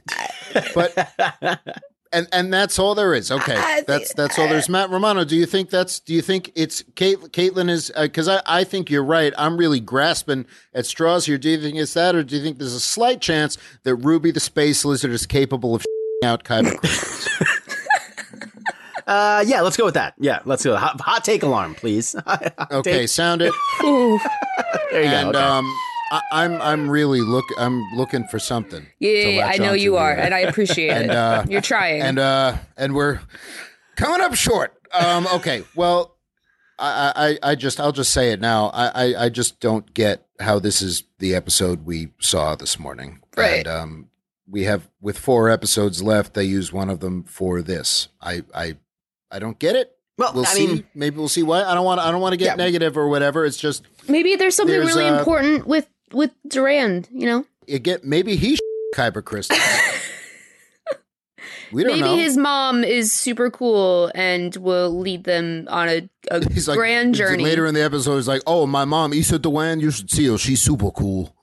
[0.74, 1.12] but
[2.12, 3.30] and and that's all there is.
[3.30, 4.68] Okay, that's that's all there's.
[4.68, 6.00] Matt Romano, do you think that's?
[6.00, 7.18] Do you think it's Kate?
[7.18, 9.32] Caitlin is because I I think you're right.
[9.38, 11.38] I'm really grasping at straws here.
[11.38, 14.30] Do you think it's that, or do you think there's a slight chance that Ruby
[14.30, 15.84] the space lizard is capable of
[16.24, 17.28] out kyber crystals?
[19.06, 20.14] Uh, yeah, let's go with that.
[20.20, 20.76] Yeah, let's go.
[20.76, 22.14] Hot, hot take alarm, please.
[22.70, 23.52] Okay, Take- sound it.
[23.80, 23.90] There
[25.02, 25.38] you and, go.
[25.38, 25.38] Okay.
[25.40, 25.76] um,
[26.10, 28.86] I, I'm I'm really look I'm looking for something.
[28.98, 30.24] yeah, yeah, yeah, I know you are, here.
[30.24, 31.10] and I appreciate And, it.
[31.10, 32.02] uh, You're trying.
[32.02, 33.20] and uh and we're
[33.96, 34.74] coming up short.
[34.92, 36.16] Um, okay, well,
[36.78, 38.70] I, I I just I'll just say it now.
[38.74, 43.20] I, I I just don't get how this is the episode we saw this morning.
[43.36, 43.66] Right.
[43.66, 44.08] And um,
[44.48, 46.34] we have with four episodes left.
[46.34, 48.08] They use one of them for this.
[48.20, 48.76] I I
[49.30, 49.96] I don't get it.
[50.18, 50.66] Well, we'll I see.
[50.66, 51.62] mean- Maybe we'll see why.
[51.62, 52.00] I don't want.
[52.00, 53.44] I don't want to get negative or whatever.
[53.44, 57.08] It's just Maybe there's something There's, really important with with Durand.
[57.12, 57.44] You know,
[57.78, 58.58] get maybe he
[58.94, 59.58] kyber crystals.
[61.72, 62.16] we don't maybe know.
[62.16, 67.18] his mom is super cool and will lead them on a, a He's grand he's-
[67.18, 67.44] journey.
[67.44, 70.38] Later in the episode, he's like, "Oh, my mom, Issa Durand, you should see her.
[70.38, 71.34] She's super cool."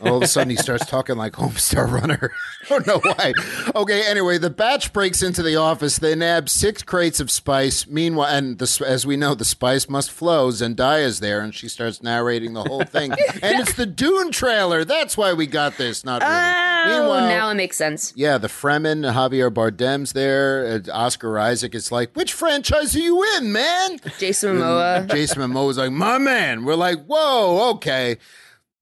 [0.00, 2.30] All of a sudden, he starts talking like Homestar Runner.
[2.64, 3.32] I don't know why.
[3.74, 5.98] Okay, anyway, the batch breaks into the office.
[5.98, 7.86] They nab six crates of spice.
[7.86, 10.50] Meanwhile, and the, as we know, the spice must flow.
[10.50, 13.10] Zendaya's there, and she starts narrating the whole thing.
[13.42, 14.84] and it's the Dune trailer.
[14.84, 16.04] That's why we got this.
[16.04, 16.34] Not really.
[16.34, 18.12] Oh, Meanwhile, now it makes sense.
[18.16, 20.80] yeah, the Fremen, Javier Bardem's there.
[20.86, 23.98] Uh, Oscar Isaac is like, which franchise are you in, man?
[24.18, 25.10] Jason Momoa.
[25.10, 26.64] Jason Momoa's like, my man.
[26.64, 28.18] We're like, whoa, okay.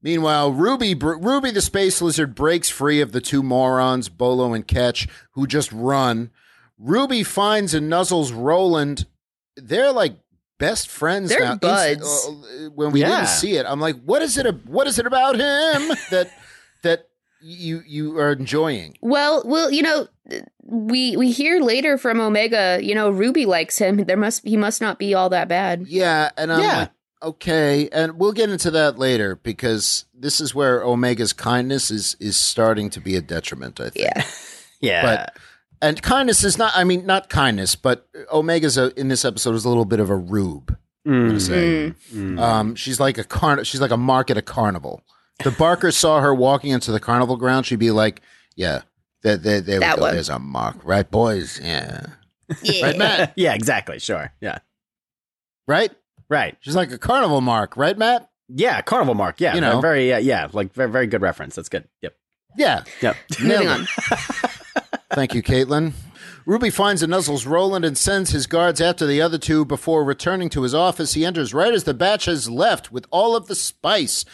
[0.02, 4.66] Meanwhile, Ruby, Br- Ruby the space lizard breaks free of the two morons, Bolo and
[4.66, 6.30] Ketch, who just run.
[6.78, 9.06] Ruby finds and nuzzles Roland.
[9.56, 10.16] They're like
[10.59, 11.56] best friends They're now.
[11.56, 12.28] Buds.
[12.28, 13.09] uh, when we Yeah.
[13.16, 14.46] didn't see it, I'm like, what is it?
[14.46, 16.30] a- What is it about him that
[16.82, 17.09] that
[17.40, 18.96] you you are enjoying?
[19.00, 20.09] Well, well, you know,
[20.62, 22.78] we we hear later from Omega.
[22.82, 24.04] You know, Ruby likes him.
[24.04, 25.87] There must he must not be all that bad.
[25.88, 26.78] Yeah, and I'm Yeah.
[26.80, 26.90] like,
[27.22, 32.37] okay, and we'll get into that later because this is where Omega's kindness is is
[32.37, 33.81] starting to be a detriment.
[33.81, 34.05] I think.
[34.05, 34.24] Yeah.
[34.81, 35.02] yeah.
[35.02, 35.37] But
[35.83, 36.72] and kindness is not.
[36.76, 40.11] I mean, not kindness, but Omega's a, in this episode is a little bit of
[40.11, 40.76] a rube.
[41.07, 41.94] I'm gonna say.
[42.12, 42.40] Mm.
[42.40, 43.64] Um, she's like a car.
[43.64, 45.02] She's like a mark at a carnival.
[45.44, 47.66] The Barker saw her walking into the carnival ground.
[47.66, 48.22] She'd be like,
[48.57, 48.83] "Yeah,
[49.22, 50.02] there, there, there we That go.
[50.02, 50.14] one.
[50.14, 51.61] There's a mark, right, boys?
[51.62, 52.07] Yeah,
[52.62, 52.87] Yeah.
[52.87, 53.33] right, Matt.
[53.37, 53.98] yeah, exactly.
[53.98, 54.33] Sure.
[54.40, 54.59] Yeah.
[55.68, 55.92] Right?
[56.28, 56.56] Right.
[56.60, 58.28] She's like a carnival mark, right, Matt?
[58.48, 58.80] Yeah.
[58.82, 59.40] Carnival Mark.
[59.40, 59.54] Yeah.
[59.54, 59.80] You know.
[59.80, 60.12] Very.
[60.12, 60.48] Uh, yeah.
[60.52, 60.90] Like very.
[60.90, 61.56] Very good reference.
[61.56, 61.88] That's good.
[62.02, 62.16] Yep.
[62.56, 62.84] Yeah.
[63.02, 63.16] Yep.
[63.40, 63.86] Moving on.
[65.10, 65.92] Thank you, Caitlin.
[66.46, 70.48] Ruby finds and nuzzles Roland and sends his guards after the other two before returning
[70.50, 71.14] to his office.
[71.14, 74.24] He enters right as the batch has left with all of the spice.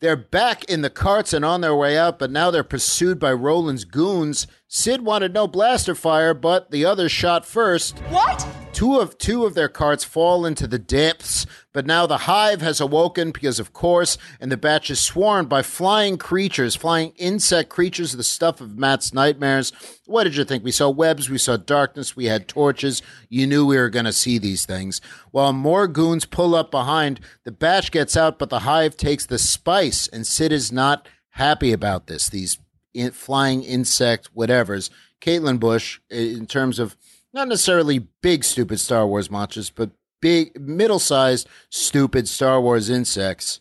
[0.00, 3.34] They're back in the carts and on their way out, but now they're pursued by
[3.34, 4.46] Roland's goons.
[4.66, 7.98] Cid wanted no blaster fire, but the others shot first.
[8.08, 8.46] What?
[8.72, 12.80] Two of two of their carts fall into the depths, But now the hive has
[12.80, 18.12] awoken because, of course, and the batch is swarmed by flying creatures, flying insect creatures,
[18.12, 19.72] the stuff of Matt's nightmares.
[20.06, 20.64] What did you think?
[20.64, 23.02] We saw webs, we saw darkness, we had torches.
[23.28, 25.00] You knew we were going to see these things.
[25.30, 29.38] While more goons pull up behind, the batch gets out, but the hive takes the
[29.38, 32.28] spice, and Cid is not happy about this.
[32.28, 32.58] These
[32.92, 34.90] in, flying insect whatevers.
[35.20, 36.96] Caitlin Bush, in terms of
[37.32, 43.60] not necessarily big, stupid Star Wars monsters, but big, middle sized, stupid Star Wars insects.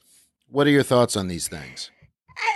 [0.50, 1.92] What are your thoughts on these things?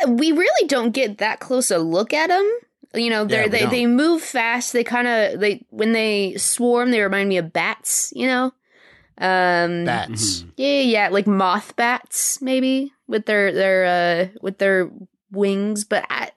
[0.03, 2.49] Uh, we really don't get that close a look at them.
[2.95, 3.69] You know, Yeah, they we they don't.
[3.71, 4.71] they move fast.
[4.73, 8.13] They kind of they when they swarm, they remind me of bats.
[8.15, 8.43] You know,
[9.17, 10.43] um, Bats.
[10.57, 14.89] Yeah, yeah, yeah, like moth bats, maybe with their their uh with their
[15.31, 15.85] wings.
[15.85, 16.29] But I,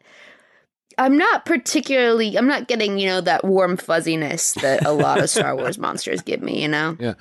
[0.99, 2.37] I'm not particularly.
[2.37, 6.23] I'm not getting you know that warm fuzziness that a lot of Star Wars monsters
[6.23, 6.63] give me.
[6.63, 6.97] You know.
[6.99, 7.15] Yeah.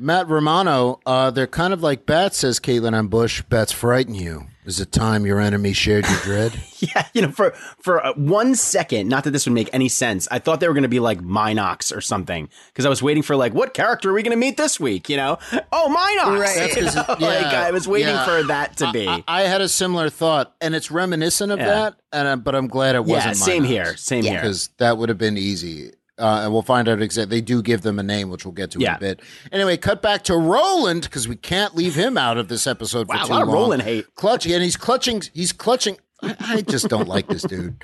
[0.00, 3.42] Matt Romano, uh, they're kind of like bats, says Caitlin on Bush.
[3.42, 4.46] Bats frighten you.
[4.64, 6.52] Is it time your enemy shared your dread?
[6.82, 7.50] Yeah, you know, for
[7.82, 10.72] for uh, one second, not that this would make any sense, I thought they were
[10.72, 14.08] going to be like Mynocks or something because I was waiting for like, what character
[14.08, 15.10] are we going to meet this week?
[15.10, 15.38] You know,
[15.72, 16.74] oh Mynocks, Right.
[16.76, 17.04] You know?
[17.26, 18.24] like I was waiting yeah.
[18.24, 19.06] for that to be.
[19.06, 21.66] I, I had a similar thought, and it's reminiscent of Yeah.
[21.66, 21.94] that.
[22.14, 23.36] And uh, but I'm glad it Yeah, wasn't.
[23.36, 23.66] same Mynocks.
[23.66, 24.40] here, same here.
[24.40, 25.92] Because that would have been easy.
[26.20, 27.38] Uh, and we'll find out exactly.
[27.38, 29.20] They do give them a name, which we'll get to in a bit.
[29.50, 33.16] Anyway, cut back to Roland because we can't leave him out of this episode Wow,
[33.18, 33.56] for a too lot of long.
[33.56, 34.14] Roland hate.
[34.14, 35.22] Clutching, and he's clutching.
[35.32, 35.96] He's clutching.
[36.22, 37.82] I, I just don't like this dude.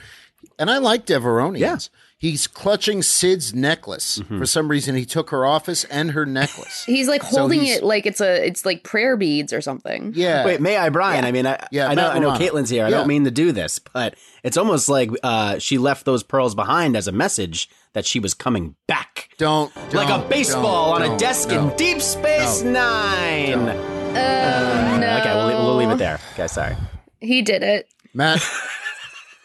[0.59, 1.59] And I like Devaronians.
[1.59, 1.77] Yeah.
[2.19, 4.19] He's clutching Cid's necklace.
[4.21, 4.39] Mm-hmm.
[4.39, 6.85] For some reason, he took her office and her necklace.
[6.87, 10.13] He's like So holding he's- it like it's a it's like prayer beads or something.
[10.17, 10.43] Yeah.
[10.47, 11.27] Wait, may I, Brian?
[11.27, 12.45] I mean, I, Yeah, I know, Matt I know, Romano.
[12.53, 12.87] Caitlin's here.
[12.87, 16.55] I don't mean to do this, but it's almost like uh, she left those pearls
[16.55, 21.03] behind as a message that she was coming back, Don't, like a baseball don't, on
[21.03, 21.69] a don't, desk no.
[21.71, 23.69] in Deep Space Nine.
[23.69, 25.19] Oh no.
[25.21, 26.19] Okay, we'll, leave- we'll leave it there.
[26.33, 26.77] Okay, sorry.
[27.21, 27.89] He did it.
[28.15, 28.43] Matt,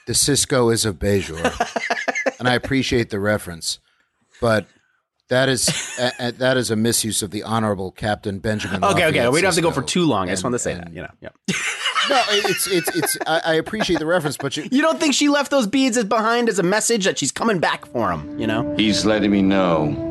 [0.07, 3.79] the Sisko is of Bajor, and I appreciate the reference,
[4.41, 4.65] but
[5.29, 8.83] that is a, a- that is a misuse of the honorable Captain Benjamin.
[8.83, 9.29] Okay, okay.
[9.29, 10.27] We don't have to go for too long.
[10.27, 10.93] I just And- wanted to say and- that.
[10.93, 11.29] You know, yeah.
[12.09, 13.17] No, it's it's it's.
[13.27, 16.03] I, I appreciate the reference, but you, You don't think she left those beads as
[16.05, 18.39] behind as a message that she's coming back for him?
[18.39, 18.75] You know?
[18.75, 20.07] He's letting me know.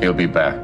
[0.00, 0.54] He'll be back.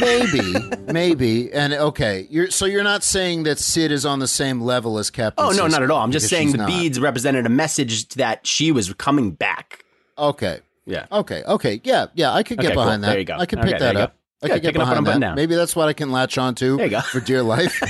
[0.00, 0.54] maybe,
[0.92, 2.26] maybe, and okay.
[2.30, 5.44] You're so you're not saying that Cid is on the same level as Captain.
[5.44, 6.02] Oh no, not at all.
[6.02, 6.68] I'm just saying she's the not.
[6.68, 9.84] beads represented a message that she was coming back.
[10.18, 10.60] Okay.
[10.84, 11.06] Yeah.
[11.10, 11.42] Okay.
[11.44, 11.80] Okay.
[11.84, 12.06] Yeah.
[12.14, 12.32] Yeah.
[12.32, 12.84] I could get Okay, cool.
[12.84, 13.08] behind that.
[13.10, 13.36] There you go.
[13.38, 14.02] I could Okay, pick that you go.
[14.04, 14.16] up.
[14.42, 15.20] I Good, could get picking up I'm that.
[15.20, 15.34] down.
[15.34, 17.00] Maybe that's what I can latch on to There you go.
[17.00, 17.72] for dear life.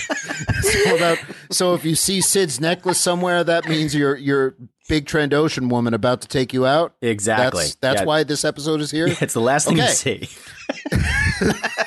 [0.63, 1.19] so, about,
[1.51, 4.55] so if you see Cid's necklace somewhere, that means you're you're
[4.89, 6.95] big Trandoshan woman about to take you out.
[7.01, 7.65] Exactly.
[7.65, 8.07] That's, that's Yeah.
[8.07, 9.09] why this episode is here.
[9.21, 9.89] It's the last thing Okay.
[10.21, 10.29] you see.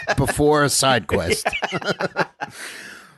[0.18, 1.48] before a side quest.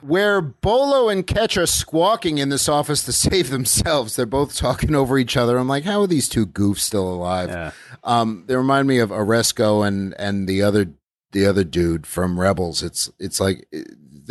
[0.02, 4.96] Where Bolo and Ketch are squawking in this office to save themselves, they're both talking
[4.96, 5.60] over each other.
[5.60, 7.76] I'm like, how are these two goofs still alive?
[8.04, 10.88] Um, they remind me of Oresco and and the other
[11.34, 12.82] the other dude from Rebels.
[12.82, 13.68] It's it's like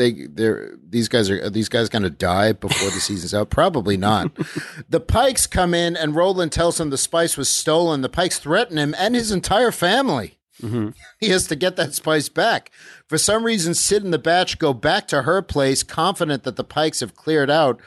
[0.00, 3.50] they they're these guys are are these guys going to die before the season's out?
[3.50, 4.32] Probably not.
[4.88, 8.00] the Pikes come in and Roland tells them the spice was stolen.
[8.00, 10.38] The Pikes threaten him and his entire family.
[10.60, 10.90] Mm-hmm.
[11.20, 12.70] He has to get that spice back.
[13.06, 16.64] For some reason, Cid and the batch go back to her place, confident that the
[16.64, 17.80] Pikes have cleared out,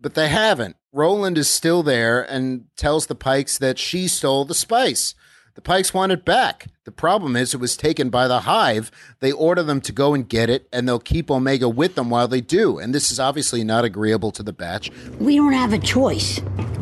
[0.00, 0.76] but they haven't.
[0.92, 5.14] Roland is still there and tells the Pikes that she stole the spice.
[5.60, 6.68] The Pikes want it back.
[6.84, 8.90] The problem is it was taken by the Hive.
[9.20, 12.28] They order them to go and get it, and they'll keep Omega with them while
[12.28, 12.78] they do.
[12.78, 14.90] And this is obviously not agreeable to the batch.
[15.18, 16.40] We don't have a choice,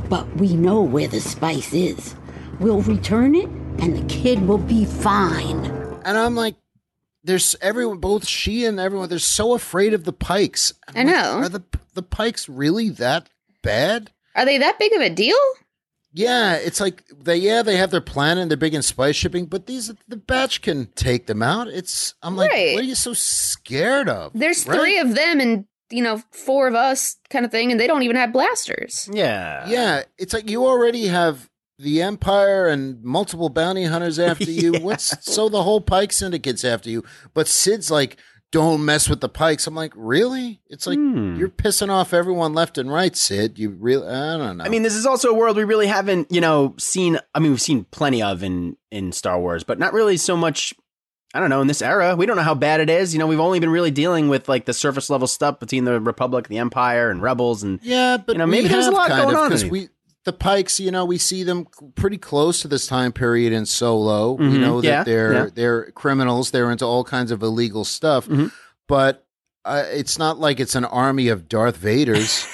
[0.09, 2.15] but we know where the spice is.
[2.61, 3.49] We'll return it,
[3.81, 5.65] and the kid will be fine.
[6.05, 6.55] And I'm like,
[7.25, 10.73] there's everyone, both she and everyone, they're so afraid of the Pikes.
[10.95, 11.41] I know.
[11.41, 11.65] Are the
[11.95, 13.29] the Pikes really that
[13.61, 14.13] bad?
[14.37, 15.37] Are they that big of a deal?
[16.19, 19.47] Yeah, it's like they yeah they have their plan and they're big in spice shipping,
[19.47, 21.69] but these the batch can take them out.
[21.69, 22.75] It's I'm like, Right.
[22.75, 24.33] what are you so scared of?
[24.35, 24.81] There's Right?
[24.81, 28.03] three of them and you know four of us, kind of thing, and they don't
[28.03, 29.09] even have blasters.
[29.13, 29.69] Yeah.
[29.69, 34.73] Yeah, it's like you already have the Empire and multiple bounty hunters after you.
[34.81, 37.05] What's so the whole Pike Syndicate's after you?
[37.33, 38.17] But Cid's like,
[38.51, 39.67] don't mess with the Pikes.
[39.67, 40.61] I'm like, really?
[40.69, 41.37] It's like Hmm.
[41.37, 43.59] you're pissing off everyone left and right, Cid.
[43.59, 44.07] You really?
[44.09, 44.65] I don't know.
[44.65, 47.19] I mean, this is also a world we really haven't, you know, seen.
[47.35, 50.73] I mean, we've seen plenty of in in Star Wars, but not really so much.
[51.35, 51.61] I don't know.
[51.61, 53.13] In this era, we don't know how bad it is.
[53.13, 56.01] You know, we've only been really dealing with like the surface level stuff between the
[56.01, 59.29] Republic, the Empire, and Rebels, and yeah, but you know, maybe there's a lot going
[59.29, 59.51] of, on.
[59.51, 59.91] 'cause we
[60.29, 64.33] the Pikes, you know, we see them pretty close to this time period in Solo.
[64.33, 64.61] We Mhm.
[64.61, 65.47] know that Yeah, they're yeah.
[65.55, 66.51] they're criminals.
[66.51, 68.49] They're into all kinds of illegal stuff, Mm-hmm.
[68.87, 69.25] but
[69.65, 72.47] uh, it's not like it's an army of Darth Vaders.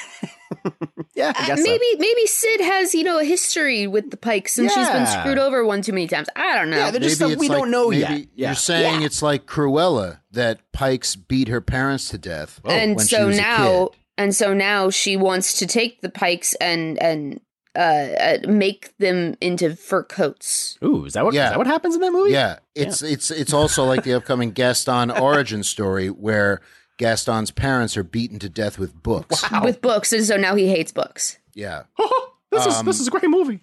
[1.14, 4.88] yeah, Uh, maybe maybe Cid has you know a history with the Pikes and she's
[4.88, 6.28] been screwed over one too many times.
[6.36, 6.90] I don't know.
[6.92, 12.18] Maybe it's like- maybe You're saying it's like Cruella that Pikes beat her parents to
[12.18, 13.98] death, and when she so was a now kid.
[14.18, 17.40] and so now she wants to take the Pikes and and
[17.76, 20.78] uh, uh make them into fur coats.
[20.84, 21.50] Ooh, is that what is Yeah.
[21.50, 22.32] that what happens in that movie?
[22.32, 26.60] Yeah, it's it's it's also like the upcoming Gaston origin story where
[26.98, 29.42] Gaston's parents are beaten to death with books.
[29.50, 29.64] Wow.
[29.64, 31.38] with books, and so now he hates books.
[31.54, 31.84] Yeah.
[32.52, 33.58] This is Um, this is a great movie.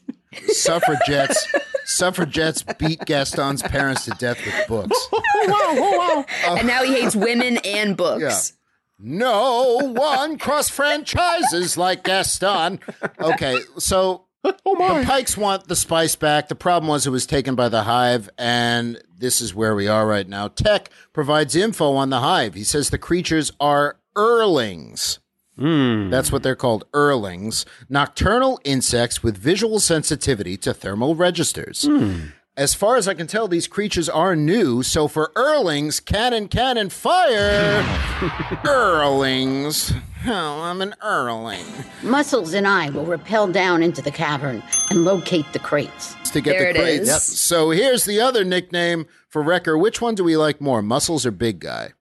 [0.47, 1.47] Suffragettes
[1.85, 5.07] suffragettes beat Gaston's parents to death with books.
[5.13, 5.75] Oh wow!
[5.77, 6.55] Oh wow!
[6.57, 8.21] and now he hates women and books.
[8.21, 8.57] Yeah.
[9.01, 12.79] No one cross franchises like Gaston.
[13.19, 16.47] Okay, so oh, the Pikes want the spice back.
[16.47, 20.07] The problem was it was taken by the Hive, and this is where we are
[20.07, 20.47] right now.
[20.47, 22.53] Tech provides info on the Hive.
[22.53, 25.19] He says the creatures are Erlings.
[25.57, 26.09] Hmm.
[26.09, 31.83] That's what they're called, Erlings, nocturnal insects with visual sensitivity to thermal registers.
[31.83, 32.27] Hmm.
[32.57, 36.89] As far as I can tell, these creatures are new, so for Erlings, cannon, cannon,
[36.89, 37.81] fire!
[38.65, 39.93] Erlings.
[40.27, 41.65] Oh, I'm an Erling.
[42.03, 46.13] Muscles and I will rappel down into the cavern and locate the crates.
[46.31, 47.07] To get the crates.
[47.07, 47.19] Yep.
[47.21, 49.77] So here's the other nickname for Wrecker.
[49.77, 51.93] Which one do we like more, Muscles or Big Guy?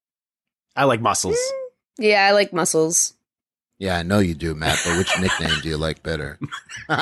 [0.75, 1.39] I like muscles.
[1.39, 2.03] Hmm.
[2.03, 3.15] Yeah, I like muscles.
[3.81, 6.39] Yeah, I know you do, Matt, but which nickname do you like better?
[6.91, 6.95] oh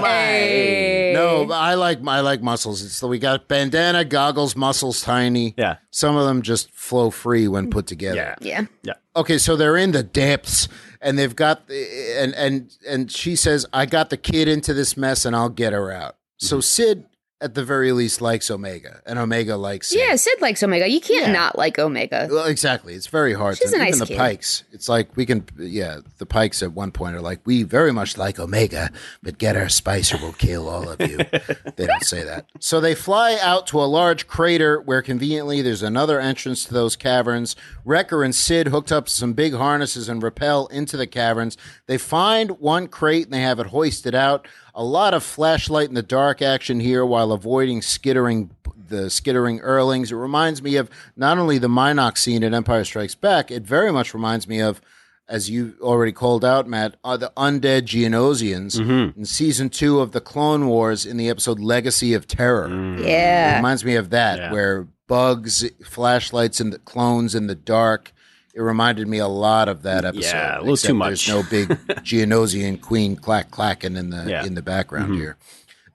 [0.00, 1.12] my!
[1.14, 2.82] No, I like I like muscles.
[2.82, 5.54] It's we got bandana, goggles, muscles, tiny.
[5.56, 5.76] Yeah.
[5.92, 8.16] Some of them just flow free when put together.
[8.16, 8.34] Yeah.
[8.40, 8.66] Yeah.
[8.82, 8.94] Yeah.
[9.14, 10.66] Okay, so they're in the depths,
[11.00, 14.96] and they've got the, and and and she says, "I got the kid into this
[14.96, 16.62] mess, and I'll get her out." So mm-hmm.
[16.62, 17.06] Cid,
[17.44, 19.98] at the very least, likes Omega, and Omega likes Cid.
[19.98, 20.88] Yeah, Cid likes Omega.
[20.88, 22.26] You can't not like Omega.
[22.30, 22.94] Well, exactly.
[22.94, 23.58] It's very hard.
[23.58, 24.16] She's to, a nice even the kid.
[24.16, 24.64] Pikes.
[24.72, 25.44] It's like we can.
[25.58, 28.90] Yeah, the Pikes at one point are like, we very much like Omega,
[29.22, 31.18] but get our spice or we'll kill all of you.
[31.76, 32.46] they don't say that.
[32.60, 36.96] So they fly out to a large crater where conveniently there's another entrance to those
[36.96, 37.54] caverns.
[37.84, 41.58] Wrecker and Cid hooked up some big harnesses and rappel into the caverns.
[41.86, 44.48] They find one crate and they have it hoisted out.
[44.74, 48.50] A lot of flashlight in the dark action here while avoiding skittering
[48.88, 50.10] the skittering Erlings.
[50.10, 53.92] It reminds me of not only the Mynocks scene in Empire Strikes Back, it very
[53.92, 54.80] much reminds me of,
[55.28, 59.18] as you already called out, Matt, uh, the undead Geonosians Mm-hmm.
[59.20, 62.68] in season two of the Clone Wars in the episode Legacy of Terror.
[63.00, 63.54] Yeah.
[63.54, 68.12] It reminds me of that, where bugs, flashlights, and the clones in the dark.
[68.54, 70.22] It reminded me a lot of that episode.
[70.36, 71.68] Yeah, a little too There's no big
[72.04, 74.44] Geonosian queen clack clacking in the Yeah.
[74.44, 75.16] in the background Mhm.
[75.16, 75.36] here.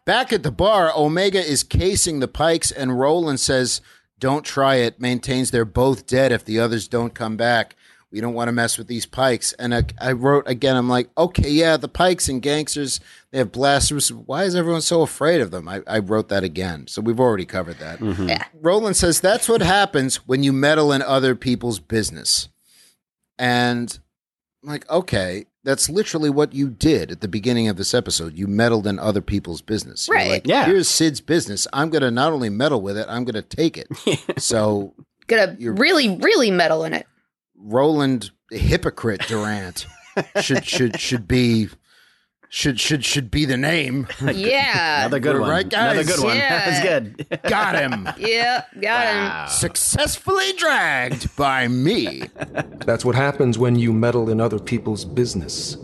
[0.06, 3.80] Back at the bar, Omega is casing the pikes, and Roland says,
[4.20, 5.00] Don't try it.
[5.00, 7.76] Maintains they're both dead if the others don't come back.
[8.12, 9.54] We don't want to mess with these pikes.
[9.54, 13.00] And I, I wrote again, I'm like, okay, yeah, the pikes and gangsters,
[13.32, 14.12] they have blasters.
[14.12, 15.68] Why is everyone so afraid of them?
[15.68, 16.88] I, I wrote that again.
[16.88, 18.00] So we've already covered that.
[18.00, 18.30] Mm-hmm.
[18.30, 18.46] Yeah.
[18.62, 22.50] Roland says, That's what happens when you meddle in other people's business.
[23.38, 23.98] And
[24.64, 28.36] I'm like, okay, that's literally what you did at the beginning of this episode.
[28.38, 30.08] You meddled in other people's business.
[30.08, 30.30] You're Right.
[30.32, 30.66] like, Yeah.
[30.66, 31.68] Here's Cid's business.
[31.74, 33.88] I'm going to not only meddle with it, I'm going to take it.
[34.42, 34.94] so
[35.28, 37.06] Gonna really, really meddle in it.
[37.60, 39.86] Roland hypocrite Durand
[40.42, 41.68] should should should be
[42.50, 44.08] should should should be the name.
[44.34, 45.02] Yeah.
[45.02, 45.50] Another good We're one.
[45.50, 45.92] Right, guys.
[45.98, 46.38] Another good one.
[46.38, 46.70] Yeah.
[46.70, 47.42] That's good.
[47.44, 48.10] Got him.
[48.18, 49.50] Yeah, got him.
[49.54, 52.24] Successfully dragged by me.
[52.86, 55.78] That's what happens when you meddle in other people's business.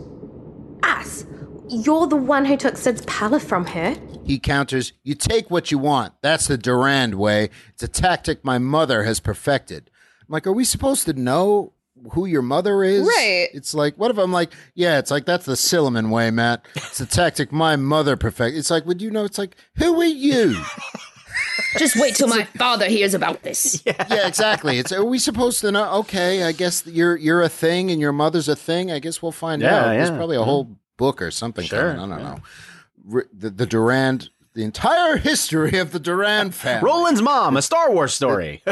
[0.82, 1.24] Ass,
[1.68, 3.96] You're the one who took Cid's pallet from her.
[4.24, 6.14] He counters, You take what you want.
[6.20, 7.50] That's the Durand way.
[7.74, 9.90] It's a tactic my mother has perfected.
[10.28, 11.72] I'm like, Are we supposed to know
[12.12, 13.06] who your mother is?
[13.06, 13.48] Right.
[13.54, 16.64] It's like, what if I'm like, Yeah, it's like, that's the Silliman way, Matt.
[16.76, 18.58] It's a tactic my mother perfected.
[18.58, 19.24] It's like, Would you know?
[19.24, 20.60] It's like, Who are you?
[21.78, 23.82] Just wait till my father hears about this.
[23.86, 24.78] yeah, exactly.
[24.78, 25.90] It's are we supposed to know?
[26.00, 28.90] Okay, I guess you're you're a thing and your mother's a thing.
[28.90, 29.88] I guess we'll find Yeah, out.
[29.88, 31.64] There's yeah, probably a whole book or something.
[31.66, 32.12] Sure, coming.
[32.12, 32.24] I don't
[33.08, 33.24] know.
[33.32, 36.86] The, the Durand, the entire history of the Durand family.
[36.86, 38.62] Roland's mom, a Star Wars story.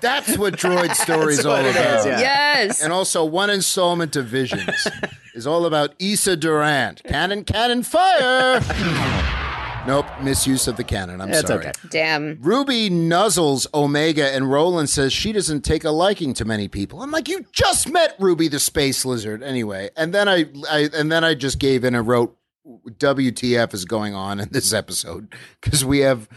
[0.00, 2.00] That's what Droid Story's That's all about.
[2.00, 2.20] is, yeah.
[2.20, 2.82] Yes.
[2.82, 4.88] And also, one installment of Visions
[5.34, 7.02] is all about Issa Durand.
[7.04, 8.60] Cannon, cannon, fire!
[9.86, 11.20] Nope, misuse of the canon.
[11.20, 11.66] I'm It's sorry.
[11.66, 11.72] okay.
[11.88, 12.38] Damn.
[12.40, 17.02] Ruby nuzzles Omega, and Roland says she doesn't take a liking to many people.
[17.02, 19.90] I'm like, you just met Ruby the space lizard, anyway.
[19.96, 22.36] And then I, I and then I just gave in and wrote,
[22.66, 26.28] "WTF is going on in this episode?" Because we have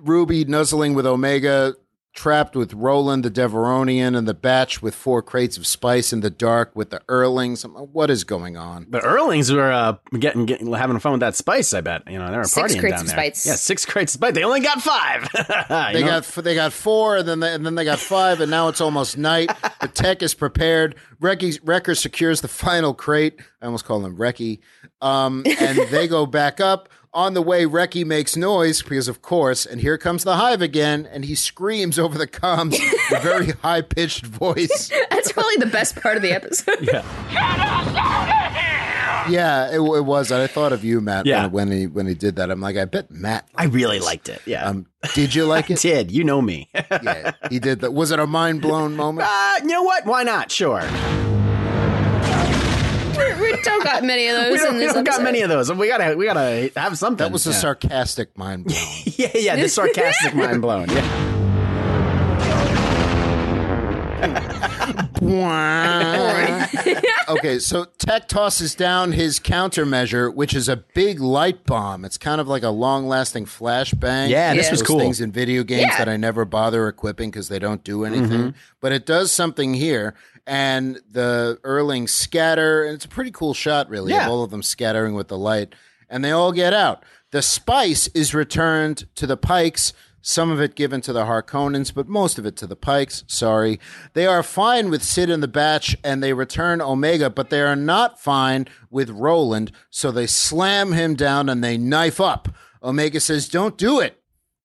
[0.00, 1.74] Ruby nuzzling with Omega,
[2.12, 6.30] trapped with Roland the Devaronian, and the Batch with four crates of spice in the
[6.30, 7.62] dark with the Erlings.
[7.92, 8.86] What is going on?
[8.90, 11.72] The Erlings were uh, getting, getting having fun with that spice.
[11.72, 13.16] I bet you know they were Six partying crates down of there.
[13.16, 13.46] spice.
[13.46, 14.34] Yeah, six crates of spice.
[14.34, 15.28] They only got five.
[15.92, 16.20] They know?
[16.20, 18.80] got they got four, and then they, and then they got five, and now it's
[18.80, 19.50] almost night.
[19.80, 20.96] The tech is prepared.
[21.20, 23.40] Recky, Wrecker secures the final crate.
[23.60, 24.60] I almost call him Recky.
[25.02, 26.88] Um, and they go back up.
[27.12, 31.08] On the way, Recky makes noise because, of course, and here comes the hive again,
[31.10, 32.74] and he screams over the comms
[33.10, 34.92] in a very high pitched voice.
[35.10, 36.78] That's probably the best part of the episode.
[36.80, 38.46] Yeah.
[39.28, 40.32] Yeah, it, it was.
[40.32, 41.26] I thought of you, Matt.
[41.26, 41.42] Yeah.
[41.46, 43.46] when, when he when he did that, I'm like, I bet Matt.
[43.54, 44.40] I really liked it.
[44.46, 44.64] Yeah.
[44.66, 45.80] Um, did you like I it?
[45.80, 46.10] did.
[46.10, 46.70] You know me.
[46.74, 47.92] yeah, he did that.
[47.92, 49.28] Was it a mind blown moment?
[49.30, 50.06] Uh, you know what?
[50.06, 50.50] Why not?
[50.50, 50.80] Sure.
[53.40, 55.72] we don't got many of those We don't, in we don't got many of those.
[55.72, 57.24] We gotta we gotta have something.
[57.24, 58.78] That was a sarcastic mind blown.
[59.04, 60.88] yeah, yeah, the sarcastic mind blown.
[60.88, 61.40] Yeah.
[67.28, 72.04] okay, so Tech tosses down his countermeasure, which is a big light bomb.
[72.04, 74.28] It's kind of like a long-lasting flashbang.
[74.28, 74.98] Yeah, this was cool.
[74.98, 75.98] Things in video games Yeah.
[75.98, 78.28] that I never bother equipping because they don't do anything.
[78.28, 78.58] Mm-hmm.
[78.80, 80.14] But it does something here,
[80.50, 84.24] and the Erlings scatter, and it's a pretty cool shot, really, Yeah.
[84.26, 85.76] of all of them scattering with the light,
[86.08, 87.04] and they all get out.
[87.30, 89.92] The spice is returned to the Pikes.
[90.22, 93.22] Some of it given to the Harkonnens, but most of it to the Pikes.
[93.28, 93.78] Sorry.
[94.14, 97.76] They are fine with Cid and the Batch, and they return Omega, but they are
[97.76, 102.48] not fine with Roland, so they slam him down and they knife up.
[102.82, 104.20] Omega says, Don't do it.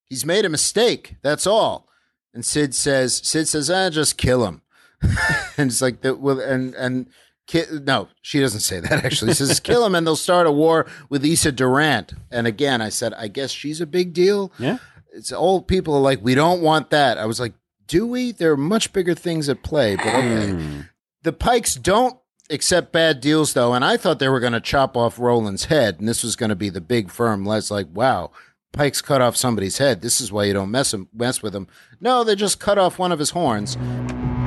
[0.06, 1.16] He's made a mistake.
[1.22, 1.88] That's all.
[2.34, 4.62] And Cid says, Cid says, ah, just kill him.
[5.58, 6.20] and it's like that.
[6.20, 7.08] Well, and and
[7.48, 9.06] ki- no, she doesn't say that.
[9.06, 12.16] Actually, she says kill him, and they'll start a war with Issa Durand.
[12.32, 14.52] And again, I said, I guess she's a big deal.
[14.60, 14.78] Yeah.
[15.14, 17.18] It's old people are like, we don't want that.
[17.18, 17.54] I was like,
[17.88, 18.32] do we?
[18.32, 20.52] There are much bigger things at play, but okay.
[20.52, 20.82] Hmm.
[21.24, 22.18] the Pikes don't
[22.50, 26.00] accept bad deals though, and I thought they were going to chop off Roland's head,
[26.00, 27.46] and this was going to be the big firm.
[27.46, 28.32] Les like, wow.
[28.72, 30.02] Pikes cut off somebody's head.
[30.02, 31.68] This is why you don't mess him, mess with him.
[32.02, 33.78] No, they just cut off one of his horns.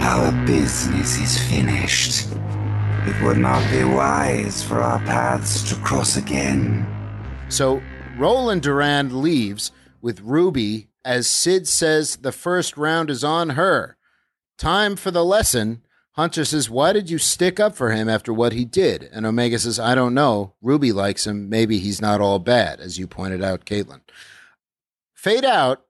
[0.01, 2.28] Our business is finished.
[3.07, 6.86] It would not be wise for our paths to cross again.
[7.49, 7.82] So
[8.16, 13.96] Roland Durand leaves with Ruby as Cid says the first round is on her.
[14.59, 15.82] Time for the lesson.
[16.12, 19.09] Hunter says, Why did you stick up for him after what he did?
[19.12, 20.55] And Omega says, I don't know.
[20.61, 21.49] Ruby likes him.
[21.49, 24.01] Maybe he's not all bad, as you pointed out, Caitlin.
[25.14, 25.84] Fade out,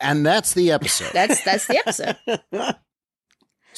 [0.00, 1.12] and that's the episode.
[1.12, 2.76] That's that's the episode.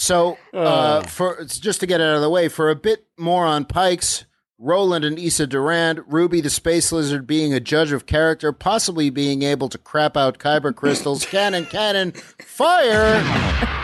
[0.00, 3.44] So, uh, for just to get it out of the way, for a bit more
[3.44, 4.24] on Pikes,
[4.58, 9.42] Roland and Issa Durand, Ruby the Space Lizard being a judge of character, possibly being
[9.42, 13.20] able to crap out kyber crystals, cannon, cannon, fire.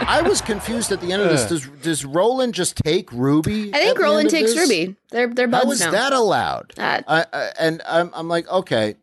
[0.08, 1.44] I was confused at the end of this.
[1.50, 3.74] Does does Roland just take Ruby?
[3.74, 4.70] I think the Roland end of takes this?
[4.70, 4.96] Ruby.
[5.10, 5.90] They're they're buds How is now.
[5.90, 6.72] that allowed?
[6.78, 8.94] Uh, I, I, and I'm, I'm like, okay.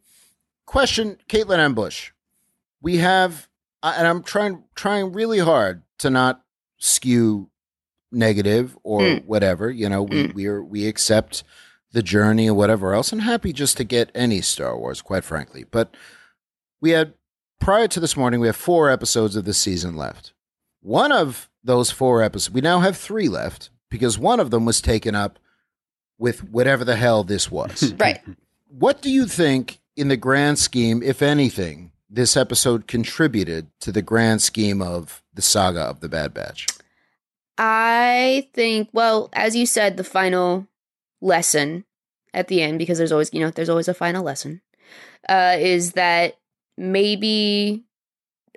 [0.66, 2.09] Question, Caitlin Ambush.
[2.82, 3.47] We have,
[3.84, 6.43] I- and I'm trying trying really hard to not
[6.84, 7.50] skew
[8.12, 9.26] negative or Mm.
[9.26, 9.72] whatever.
[9.72, 11.44] You know, we we are we accept
[11.94, 13.12] the journey or whatever else.
[13.14, 15.64] I'm happy just to get any Star Wars, quite frankly.
[15.70, 15.96] But
[16.82, 17.14] we had
[17.60, 20.34] prior to this morning, we have four episodes of the season left.
[20.82, 24.82] One of those four episodes, we now have three left because one of them was
[24.82, 25.40] taken up
[26.18, 27.94] with whatever the hell this was.
[28.00, 28.20] right.
[28.68, 34.02] What do you think, in the grand scheme, if anything, this episode contributed to the
[34.02, 36.66] grand scheme of the saga of the Bad Batch?
[37.58, 40.68] I think, well, as you said, the final
[41.22, 41.86] lesson
[42.34, 44.62] at the end, because there's always, you know, there's always a final lesson,
[45.30, 46.38] uh, is that
[46.78, 47.84] maybe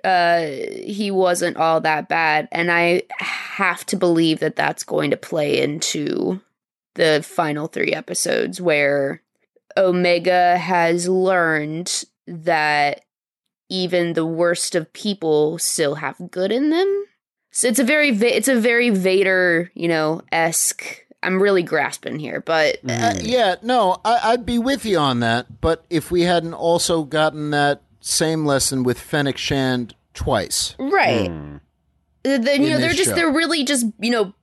[0.03, 2.47] uh, he wasn't all that bad.
[2.51, 6.41] And I have to believe that that's going to play into
[6.95, 9.21] the final three episodes where
[9.75, 13.01] Omega has learned that
[13.69, 17.05] even the worst of people still have good in them.
[17.57, 21.03] So it's a very it's a very Vader, you know, esque.
[21.23, 25.59] I'm really grasping here, but Uh, yeah, no, I, I'd be with you on that.
[25.59, 31.31] But if we hadn't also gotten that same lesson with Fennec Shand twice, right.
[31.31, 31.55] Hmm.
[32.21, 33.15] Then you In know they're just show.
[33.15, 34.35] they're really just you know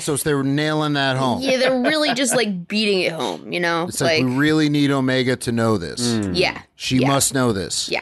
[0.00, 1.42] So they were nailing that home.
[1.42, 3.88] Yeah, they're really just like beating it home, you know?
[3.88, 6.00] It's like, we really need Omega to know this.
[6.32, 7.08] Yeah, She yeah.
[7.08, 7.90] must know this.
[7.90, 8.00] Yeah.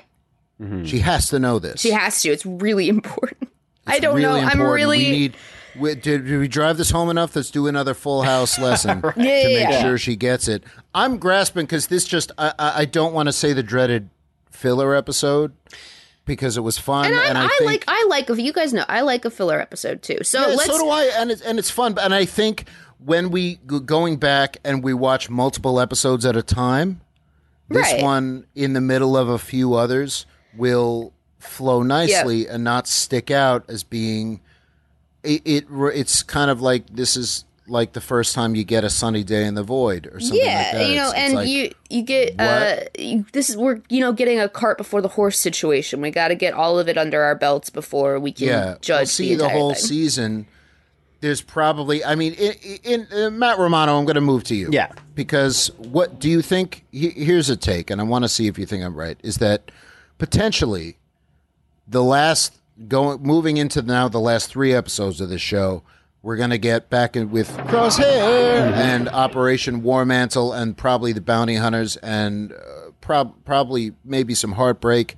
[0.85, 1.81] She has to know this.
[1.81, 2.31] she has to.
[2.31, 3.49] It's really important.
[3.87, 4.47] I don't really know.
[4.47, 5.37] I'm really We need.
[5.79, 7.35] We, did, did we drive this home enough?
[7.35, 9.83] Let's do another Full House lesson Yeah, to yeah, make yeah.
[9.83, 10.65] sure she gets it.
[10.95, 12.31] I'm grasping because this just.
[12.37, 14.11] I, I, I don't want to say the dreaded
[14.51, 15.53] filler episode
[16.27, 18.53] because it was fun, and I, and I, I, think like I like if you
[18.53, 20.19] guys know I like a filler episode too.
[20.23, 21.97] So Yeah, let's so do I, and it's and it's fun.
[21.99, 22.69] And I think
[22.99, 27.01] when we going back and we watch multiple episodes at a time,
[27.69, 28.03] this Right.
[28.03, 30.27] one in the middle of a few others
[30.57, 31.13] will
[31.43, 34.41] flow nicely and not stick out as being.
[35.23, 38.91] It, it it's kind of like this is like the first time you get a
[38.91, 40.89] sunny day in the void or something yeah, like that.
[40.89, 44.01] you know, It's- it's and like- you you get uh you, this is we're you
[44.01, 46.01] know getting a cart before the horse situation.
[46.01, 48.99] We got to get all of it under our belts before we can yeah, judge
[48.99, 49.83] we'll see the, the, whole thing.
[49.85, 50.47] season.
[51.21, 54.71] There's probably, I mean, in, in, in Matt Romano, I'm going to move to you.
[54.73, 54.91] Yeah.
[55.15, 56.85] Because what do you think?
[56.91, 59.17] he- Here's a take, and I want to see if you think I'm right.
[59.23, 59.71] Is that
[60.19, 60.97] potentially
[61.93, 65.83] the last going moving into now the last three episodes of the show?
[66.23, 71.21] We're going to get back in with Crosshair and Operation War Mantle, and probably the
[71.21, 75.17] Bounty Hunters, and uh, prob- probably maybe some heartbreak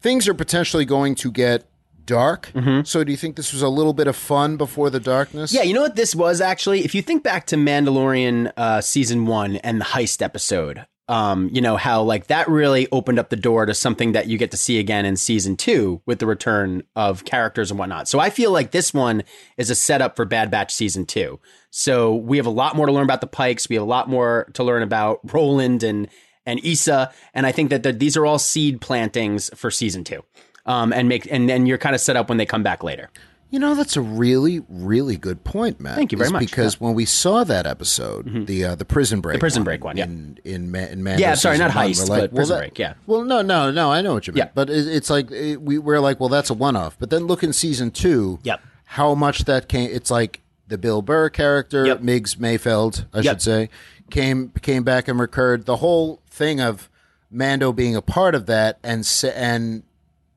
[0.00, 1.64] things are potentially going to get
[2.04, 2.50] dark.
[2.84, 5.52] So, do you think this was a little bit of fun before the darkness?
[5.52, 6.84] Yeah, you know what this was actually?
[6.84, 11.60] If you think back to Mandalorian uh, season one and the heist episode, um, you
[11.60, 14.56] know, how like that really opened up the door to something that you get to
[14.56, 18.06] see again in season two with the return of characters and whatnot.
[18.06, 19.24] So I feel like this one
[19.56, 21.40] is a setup for Bad Batch season two.
[21.70, 23.68] So we have a lot more to learn about the Pikes.
[23.68, 26.08] We have a lot more to learn about Roland and
[26.46, 30.24] and Issa, and I think that the, these are all seed plantings for season two.
[30.64, 33.10] Um, and make and then you're kind of set up when they come back later.
[33.50, 35.96] You know, that's a really, really good point, Matt.
[35.96, 36.40] Thank you very much.
[36.40, 39.84] Because when we saw that episode, the uh, the prison break, The prison one break
[39.84, 40.04] one, yeah.
[40.04, 42.60] in in, Ma- in Mando Yeah, sorry, not one, heist, like, but well, prison that-
[42.60, 42.78] break.
[42.78, 42.94] Yeah.
[43.06, 43.90] Well, no, no, no.
[43.90, 44.38] I know what you mean.
[44.44, 44.50] Yeah.
[44.54, 46.96] But it, it's like it, we we're like, well, that's a one off.
[46.98, 48.38] But then look in season two.
[48.44, 48.60] Yep.
[48.84, 49.90] How much that came?
[49.90, 52.02] It's like the Bill Burr character, Yep.
[52.02, 53.24] Miggs Mayfeld, I Yep.
[53.24, 53.68] should say,
[54.10, 55.66] came came back and recurred.
[55.66, 56.88] The whole thing of
[57.32, 59.82] Mando being a part of that and and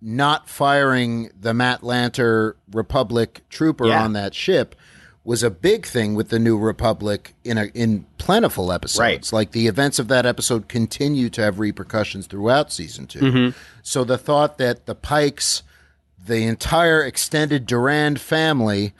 [0.05, 4.03] not firing the Matt Lanter Republic trooper Yeah.
[4.03, 4.75] on that ship
[5.23, 8.99] was a big thing with the New Republic in a, in plentiful episodes.
[8.99, 9.31] Right.
[9.31, 13.53] Like the events of that episode continue to have repercussions throughout season 2 Mhm.
[13.81, 15.63] So the thought that the Pikes,
[16.25, 18.93] the entire extended Durand family,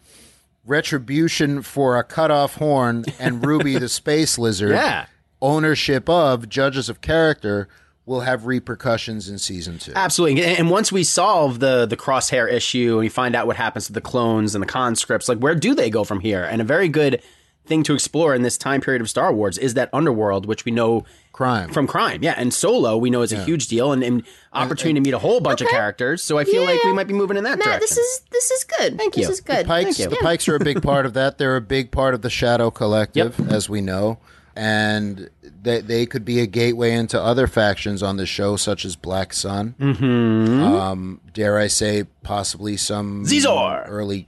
[0.66, 5.06] retribution for a cut off horn, and Ruby the space lizard, Yeah.
[5.41, 7.68] ownership of judges of character
[8.06, 9.93] will have repercussions in season two.
[9.95, 10.43] Absolutely.
[10.43, 13.88] And and once we solve the the crosshair issue and we find out what happens
[13.88, 16.43] to the clones and the conscripts, like where do they go from here?
[16.43, 17.22] And a very good
[17.66, 20.72] thing to explore in this time period of Star Wars is that underworld, which we
[20.72, 22.22] know crime from crime.
[22.22, 25.20] Yeah, and Solo we know is a huge deal and, and opportunity to meet a
[25.20, 26.22] whole bunch of characters.
[26.22, 27.80] So I feel like we might be moving in that Matt, direction.
[27.82, 28.97] this is this is good.
[28.97, 29.24] Thank you.
[29.24, 29.66] This is good.
[29.66, 30.18] The Pikes, Thank the.
[30.18, 31.38] Pikes are a big part of that.
[31.38, 34.20] They're a big part of the Shadow Collective, as we know,
[34.56, 35.30] and
[35.62, 39.34] they they could be a gateway into other factions on the show, such as Black
[39.34, 39.76] Sun.
[39.80, 40.60] Mhm.
[40.62, 43.86] Um, dare I say, possibly some Xizor!
[43.88, 44.28] early.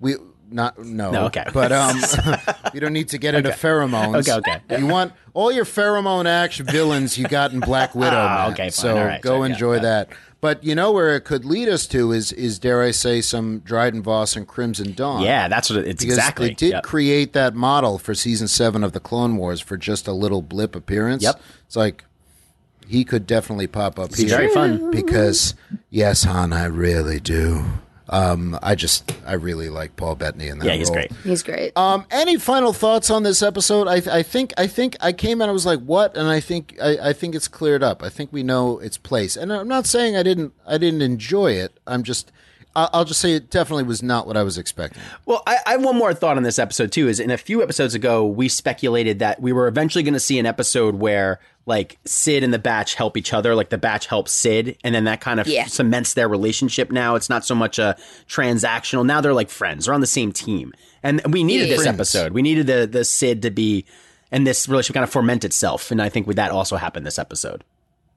[0.00, 0.16] We
[0.50, 1.44] not no, No, okay.
[1.52, 1.98] but um,
[2.74, 4.28] you don't need to get into pheromones.
[4.28, 4.78] Okay, okay.
[4.80, 8.16] You want all your pheromone action villains you got in Black Widow.
[8.16, 8.52] Ah, Matt.
[8.52, 8.70] okay, fine.
[8.70, 9.82] so right, go enjoy yeah.
[9.82, 10.08] that.
[10.40, 13.60] But you know where it could lead us to is is dare I say some
[13.60, 15.22] Dryden Voss and Crimson Dawn.
[15.22, 16.48] Yeah, that's what it- it's Because exactly.
[16.48, 16.82] They did Yep.
[16.84, 20.76] create that model for season seven of the Clone Wars for just a little blip
[20.76, 21.22] appearance.
[21.22, 21.40] Yep.
[21.66, 22.04] It's like
[22.86, 24.28] he could definitely pop up It's here.
[24.28, 24.90] very fun.
[24.92, 25.54] because
[25.90, 27.64] yes, Han, I really do.
[28.08, 30.66] Um, I just I really like Paul Bettany in that.
[30.66, 30.94] Yeah, he's role.
[30.94, 31.12] great.
[31.24, 31.76] He's great.
[31.76, 33.88] Um, any final thoughts on this episode?
[33.88, 36.76] I, I think I think I came and I was like, "What?" And I think
[36.80, 38.02] I, I think it's cleared up.
[38.02, 39.36] I think we know its place.
[39.36, 41.80] And I'm not saying I didn't I didn't enjoy it.
[41.86, 42.30] I'm just
[42.76, 45.02] I'll, I'll just say it definitely was not what I was expecting.
[45.24, 47.08] Well, I, I have one more thought on this episode too.
[47.08, 50.38] Is in a few episodes ago, we speculated that we were eventually going to see
[50.38, 54.30] an episode where like Cid and the Batch help each other, like the Batch helps
[54.30, 55.66] Cid, and then that kind of Yeah.
[55.66, 56.92] cements their relationship.
[56.92, 57.96] Now it's not so much a
[58.28, 59.04] transactional.
[59.04, 59.86] Now they're like friends.
[59.86, 60.72] They're on the same team,
[61.02, 61.74] and we needed Yeah.
[61.76, 61.96] this Friends.
[61.96, 62.32] episode.
[62.32, 63.84] We needed the the Cid to be,
[64.30, 65.90] and this relationship kind of ferment itself.
[65.90, 67.64] And I think with that also happened this episode.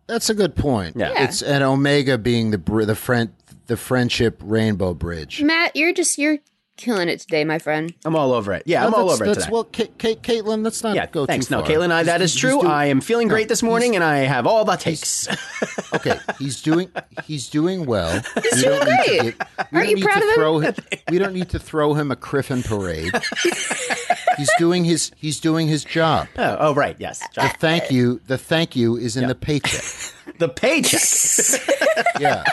[0.07, 0.95] That's a good point.
[0.97, 1.11] Yeah.
[1.13, 1.23] Yeah.
[1.25, 3.29] It's and Omega being the br- the friend
[3.69, 5.41] the friendship rainbow bridge.
[5.41, 6.39] Matt, you're just you're
[6.75, 7.93] killing it today, my friend.
[8.05, 8.63] I'm all over it.
[8.65, 9.49] Yeah, I'm No, all that's- over it today.
[9.51, 11.47] Well, Kate, Kate, Caitlin, let's not yeah, go thanks.
[11.47, 11.69] too No, far.
[11.69, 12.61] Caitlin, I, that He's- is he's true.
[12.61, 15.27] doing- I am feeling no, great this morning, and I have all the takes.
[15.93, 16.89] okay, he's doing
[17.25, 18.21] he's doing well.
[18.43, 19.37] He's We doing don't need to great.
[19.39, 20.35] get- we Aren't you proud of him?
[20.35, 20.75] throw him?
[21.11, 23.11] We don't need to throw him a Kriffin parade.
[24.37, 26.27] he's doing his he's doing his job.
[26.37, 27.21] Oh, oh right, yes.
[27.35, 29.83] The thank you, the thank you is in the paycheck.
[30.39, 31.01] The paycheck.
[32.21, 32.43] Yeah.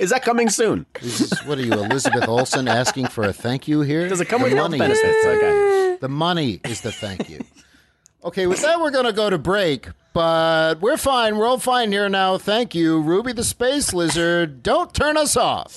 [0.00, 0.86] Is that coming soon?
[1.00, 4.08] Is what are you, Elizabeth Olsen, asking for a thank you here?
[4.08, 5.26] Does it come the with health money benefits?
[5.26, 5.96] Okay.
[6.00, 7.44] the money is the thank you.
[8.24, 11.36] Okay, with that, we're going to go to break, but we're fine.
[11.36, 12.38] We're all fine here now.
[12.38, 14.62] Thank you, Ruby the Space Lizard.
[14.62, 15.70] Don't turn us off.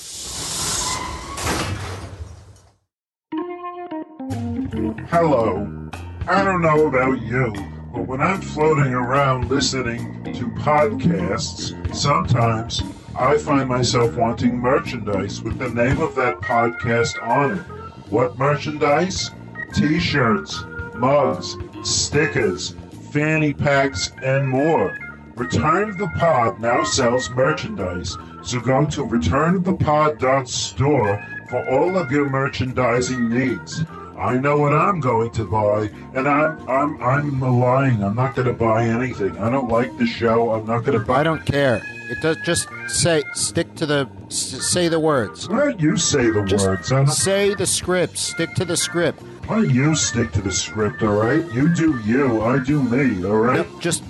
[5.09, 5.89] Hello.
[6.27, 7.53] I don't know about you,
[7.93, 12.81] but when I'm floating around listening to podcasts, sometimes
[13.19, 17.63] I find myself wanting merchandise with the name of that podcast on it.
[18.11, 19.31] What merchandise?
[19.73, 20.63] T shirts,
[20.93, 22.75] mugs, stickers,
[23.11, 24.95] fanny packs, and more.
[25.35, 32.29] Return of the Pod now sells merchandise, so go to returnofthepod.store for all of your
[32.29, 33.83] merchandising needs.
[34.17, 38.03] I know what I'm going to buy, and I'm I'm I'm lying.
[38.03, 39.35] I'm not going to buy anything.
[39.39, 40.51] I don't like the show.
[40.51, 41.21] I'm not going to buy.
[41.21, 41.81] I don't care.
[42.09, 45.47] It does just say stick to the say the words.
[45.49, 46.89] Why don't you say the Just words?
[46.89, 48.17] Don't- say the script.
[48.17, 49.21] Stick to the script.
[49.47, 51.03] Why don't you stick to the script?
[51.03, 51.43] All right.
[51.53, 52.41] You do you.
[52.41, 53.25] I do me.
[53.25, 53.69] All right.
[53.69, 54.03] No, just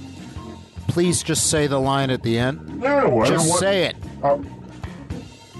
[0.87, 2.79] please just say the line at the end.
[2.79, 3.95] No, I don't Just say it.
[4.23, 4.37] Uh,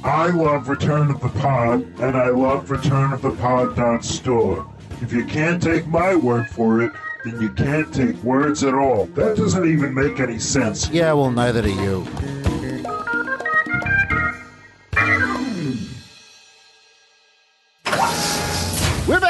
[0.03, 4.65] I love Return of the Pod, and I love Return of the Pod.store.
[5.01, 6.91] If you can't take my word for it,
[7.27, 9.05] then you can't take words at all.
[9.07, 10.89] That doesn't even make any sense.
[10.89, 12.46] Yeah, well, neither do you.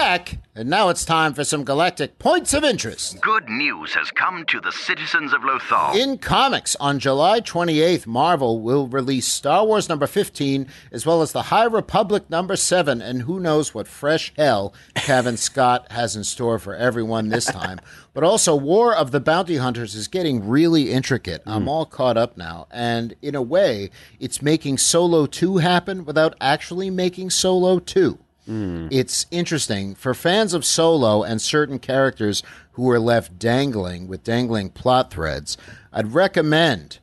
[0.07, 3.19] Back, and now it's time for some galactic points of interest.
[3.19, 5.97] Good news has come to the citizens of Lothal.
[5.97, 11.33] In comics, on July 28th, Marvel will release Star Wars number 15, as well as
[11.33, 16.23] the High Republic number 7, and who knows what fresh hell Cavan Scott has in
[16.23, 17.81] store for everyone this time.
[18.13, 21.43] But also, War of the Bounty Hunters is getting really intricate.
[21.45, 21.67] I'm hmm.
[21.67, 23.89] all caught up now, and in a way,
[24.21, 28.19] it's making Solo 2 happen without actually making Solo 2.
[28.47, 28.87] Hmm.
[28.89, 32.41] It's interesting for fans of Solo and certain characters
[32.71, 35.57] who were left dangling with dangling plot threads.
[35.91, 36.99] I'd recommend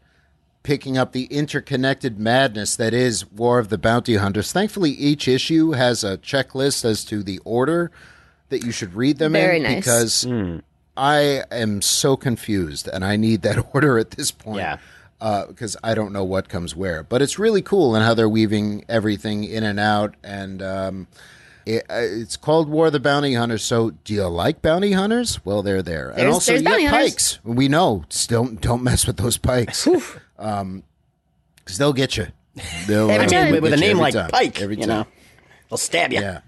[0.62, 4.50] picking up the interconnected madness that is War of the Bounty Hunters.
[4.50, 7.92] Thankfully, each issue has a checklist as to the order
[8.48, 9.76] that you should read them Very in nice.
[9.76, 10.58] because hmm.
[10.96, 14.58] I am so confused and I need that order at this point.
[14.58, 14.78] Yeah.
[15.24, 18.28] Uh, because I don't know what comes where, but it's really cool and how they're
[18.28, 21.06] weaving everything in and out, and um,
[21.64, 23.64] it, uh, it's called War of the Bounty Hunters.
[23.64, 25.42] So, do you like bounty hunters?
[25.42, 27.10] Well, they're there, and also there's you bounty get hunters.
[27.10, 27.38] pikes.
[27.42, 29.88] We know, just don't don't mess with those pikes,
[30.38, 30.82] um,
[31.56, 32.26] because they'll get you.
[32.86, 34.88] They'll, I uh, mean, with, with a name like time, Pike, every you time.
[34.88, 35.06] know,
[35.70, 36.20] they'll stab you.
[36.20, 36.42] Yeah.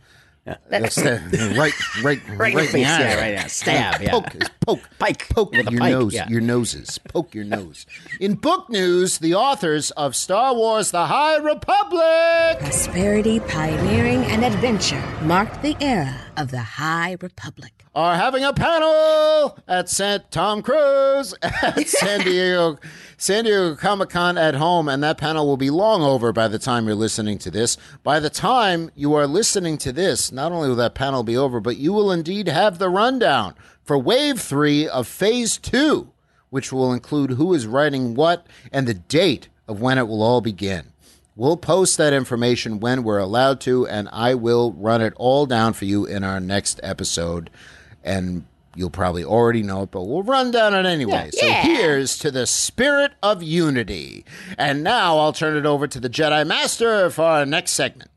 [0.70, 1.72] They'll stab- right,
[2.03, 3.01] right, Right in the face, eye.
[3.01, 3.47] yeah, right, yeah.
[3.49, 4.11] Stab, yeah.
[4.12, 4.26] Poke,
[4.64, 6.28] poke, Pike, poke with a your pike, nose, yeah.
[6.28, 7.84] your noses, poke your nose.
[8.20, 15.03] In book news, the authors of Star Wars: The High Republic Prosperity, pioneering, and adventure
[15.22, 17.72] marked the era of the High Republic.
[17.94, 20.30] are having a panel at St.
[20.30, 22.78] Tom Cruise at San Diego,
[23.18, 26.58] San Diego Comic Con at home, and that panel will be long over by the
[26.58, 27.78] time you're listening to this.
[28.02, 31.58] By the time you are listening to this, not only will that panel be over,
[31.58, 36.12] but you will indeed have the rundown for Wave Three of Phase Two,
[36.50, 40.42] which will include who is writing what and the date of when it will all
[40.42, 40.92] begin.
[41.36, 45.72] We'll post that information when we're allowed to, and I will run it all down
[45.72, 47.48] for you in our next episode.
[48.04, 48.44] And
[48.77, 51.31] you'll probably already know it, but we'll run down it anyway.
[51.33, 51.41] Yeah.
[51.41, 51.62] So Yeah.
[51.62, 54.24] here's to the spirit of unity.
[54.59, 58.11] And now I'll turn it over to the Jedi Master for our next segment.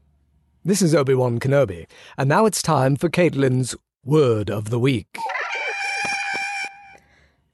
[0.66, 1.88] This is Obi Wan Kenobi,
[2.18, 5.08] and now it's time for Caitlin's Word of the Week.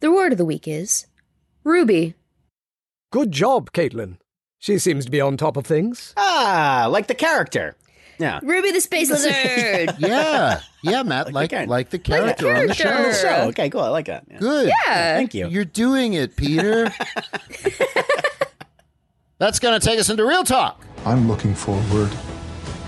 [0.02, 1.08] The word of the week is
[1.64, 2.14] Ruby.
[3.12, 4.18] Good job, Caitlin.
[4.60, 6.14] She seems to be on top of things.
[6.18, 7.76] Ah, like the character.
[8.18, 8.40] Yeah.
[8.44, 9.96] Ruby the Space Lizard.
[10.00, 12.84] Yeah, yeah, Matt, like like the character, on the show.
[12.84, 13.10] character.
[13.28, 13.82] Oh, so, okay, cool.
[13.82, 14.24] I like that.
[14.30, 14.40] Yeah.
[14.40, 14.68] Good.
[14.70, 15.16] Yeah.
[15.16, 15.48] Thank you.
[15.50, 16.92] You're doing it, Peter.
[19.38, 20.84] That's going to take us into real talk.
[21.06, 22.12] I'm looking forward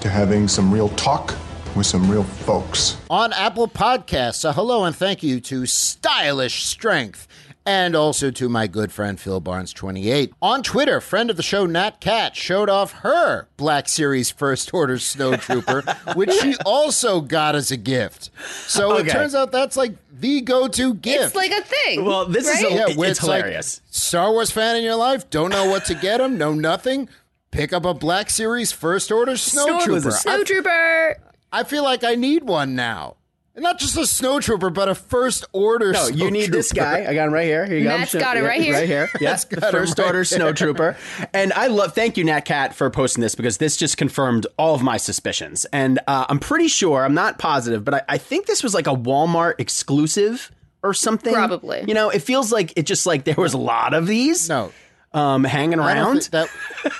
[0.01, 1.35] to having some real talk
[1.75, 2.97] with some real folks.
[3.09, 4.45] on Apple Podcasts.
[4.47, 7.27] A hello and thank you to Stylish Strength,
[7.67, 10.31] and also to my good friend Phil Barnes28.
[10.41, 14.95] On Twitter, friend of the show Nat Cat showed off her Black Series First Order
[14.95, 18.29] Snowtrooper, which she also got as a gift.
[18.67, 21.23] So it turns out that's like the go-to gift.
[21.25, 22.05] It's like a thing.
[22.05, 23.81] Well, this is a- yeah, it's where like, hilarious.
[23.89, 27.09] Star Wars fan in your life, don't know what to get him, know nothing.
[27.51, 30.25] Pick up a Black Series First Order Snowtrooper.
[30.25, 31.15] I- Snowtrooper.
[31.51, 33.15] I feel like I need one now.
[33.57, 35.91] And not just a snowtrooper, but a first order.
[35.91, 37.07] No, you need this guy.
[37.09, 37.65] I got him right here.
[37.65, 37.97] Here you go.
[37.97, 38.73] Matt's got it right here.
[38.75, 39.09] Right here.
[39.19, 40.37] Yeah, the first right order here.
[40.39, 40.95] snowtrooper.
[41.33, 41.95] And I love.
[41.95, 45.65] Thank you, Nat Cat, for posting this because this just confirmed all of my suspicions.
[45.73, 47.03] And uh, I'm pretty sure.
[47.03, 50.51] I'm not positive, but I, I think this was like a Walmart exclusive
[50.83, 51.33] or something.
[51.33, 51.83] Probably.
[51.87, 54.47] You know, it feels like it just like there was a lot of these.
[54.47, 54.71] No.
[55.13, 56.23] Um, hanging around.
[56.31, 56.49] that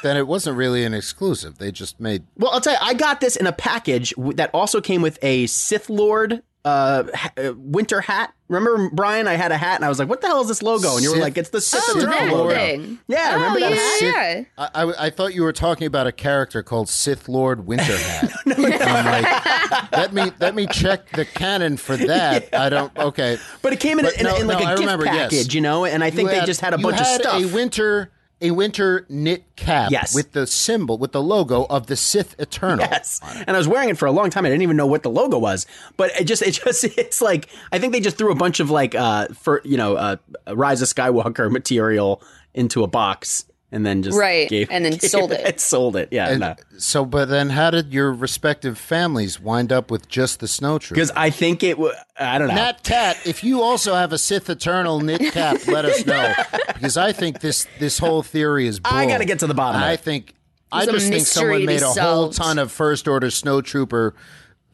[0.02, 1.58] then it wasn't really an exclusive.
[1.58, 4.82] They just made Well, I'll tell you, I got this in a package that also
[4.82, 7.04] came with a Sith Lord uh,
[7.38, 8.34] uh, winter hat.
[8.50, 9.28] Remember, Brian?
[9.28, 11.04] I had a hat, and I was like, "What the hell is this logo?" And
[11.04, 13.00] you were Sith- like, "It's the Sith Oh, Eternal that logo." thing.
[13.08, 14.46] Yeah, Oh, remember that yeah, hat?
[14.58, 14.70] yeah.
[14.74, 18.32] I, I, I thought you were talking about a character called Sith Lord Winter Hat.
[18.46, 22.54] And I'm like, let me let me check the canon for that.
[22.54, 22.96] I don't.
[22.98, 25.06] Okay, But it came in, But in, no, in like no, a I gift remember,
[25.06, 25.32] yes.
[25.34, 25.84] package, you know.
[25.86, 27.42] And I think You they just had a you bunch of stuff.
[27.44, 28.12] A winter
[28.42, 29.92] a winter knit cap.
[29.92, 30.14] Yes.
[30.14, 32.86] with the symbol with the logo of the Sith Eternal.
[32.90, 34.46] Yes, and I was wearing it for a long time.
[34.46, 35.66] I didn't even know what the logo was,
[35.96, 38.70] but it just, it just, it's like I think they just threw a bunch of
[38.70, 40.18] like, uh, for you know, uh,
[40.54, 42.22] Rise of Skywalker material
[42.54, 45.42] into a box, and then just Right, gave, and then gave sold it.
[45.46, 46.10] and sold it.
[46.12, 46.56] Yeah, And no.
[46.78, 50.90] So, but then how did your respective families wind up with just the snowtrooper?
[50.90, 51.78] because I think it.
[51.78, 52.56] wa- I don't know.
[52.56, 56.34] Nat Cat, if you also have a Sith Eternal knit cap, let us know
[56.68, 58.80] because I think this this whole theory is.
[58.80, 58.94] Bull.
[58.94, 60.00] I gotta get to the bottom of I it.
[60.02, 60.34] think
[60.72, 64.14] I There's a just think someone made a whole ton of First Order Snowtrooper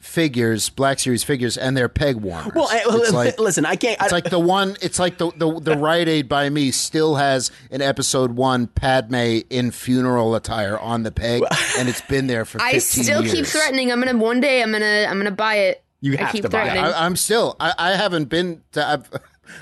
[0.04, 2.54] figures, Black Series figures, and they're peg warmers.
[2.54, 4.00] Well, I, it's like listen, I can't.
[4.02, 4.76] I, it's like the one.
[4.82, 9.40] It's like the the the Rite Aid by me still has in episode one Padme
[9.50, 11.44] in funeral attire on the peg,
[11.78, 12.60] and it's been there for.
[12.64, 13.92] 15 I still keep threatening.
[13.92, 14.62] I'm gonna one day.
[14.62, 15.08] I'm gonna.
[15.10, 15.84] I'm gonna buy it.
[16.02, 16.72] You I have keep to buy it.
[16.72, 16.94] threatening.
[16.94, 17.56] I, I'm still.
[17.60, 18.62] I, I haven't been.
[18.74, 19.10] To, I've,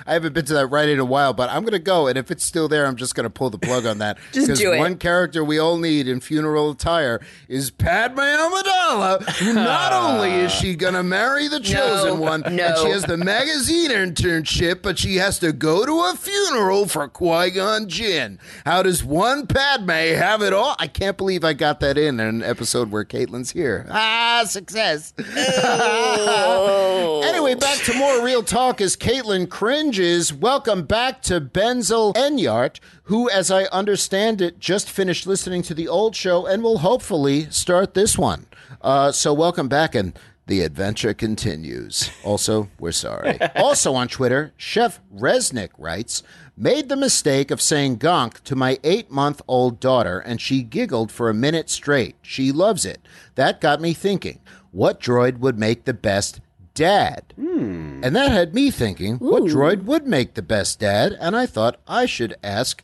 [0.06, 2.08] I haven't been to that Rite Aid in a while, but I'm going to go,
[2.08, 4.18] and if it's still there, I'm just going to pull the plug on that.
[4.32, 4.80] Just do it.
[4.80, 9.24] one character we all need in funeral attire is Padme Amidala.
[9.40, 13.18] who Not only is she going to marry the chosen one, and she has the
[13.18, 18.40] magazine internship, but she has to go to a funeral for Qui Gon Jinn.
[18.66, 20.76] How does one Padme have it all?
[20.80, 23.88] I can't believe I got that in an episode where Caitlin's here.
[23.90, 25.14] Ah, success.
[27.24, 30.34] Anyway, back to more real talk as Caitlin cringes.
[30.34, 35.88] Welcome back to Benzel Enyart, who, as I understand it, just finished listening to the
[35.88, 38.48] old show and will hopefully start this one.
[38.82, 42.10] Uh, so, welcome back, and the adventure continues.
[42.26, 43.40] Also, we're sorry.
[43.56, 46.22] also on Twitter, Chef Resnick writes,
[46.58, 51.14] Made the mistake of saying gonk to my eight month old daughter, and she giggled
[51.14, 52.18] for a minute straight.
[52.22, 53.00] She loves it.
[53.36, 54.42] That got me thinking
[54.72, 56.42] what droid would make the best
[56.82, 57.34] dad?
[57.36, 58.02] Hmm.
[58.04, 61.16] And that had me thinking, what droid would make the best dad?
[61.20, 62.84] And I thought I should ask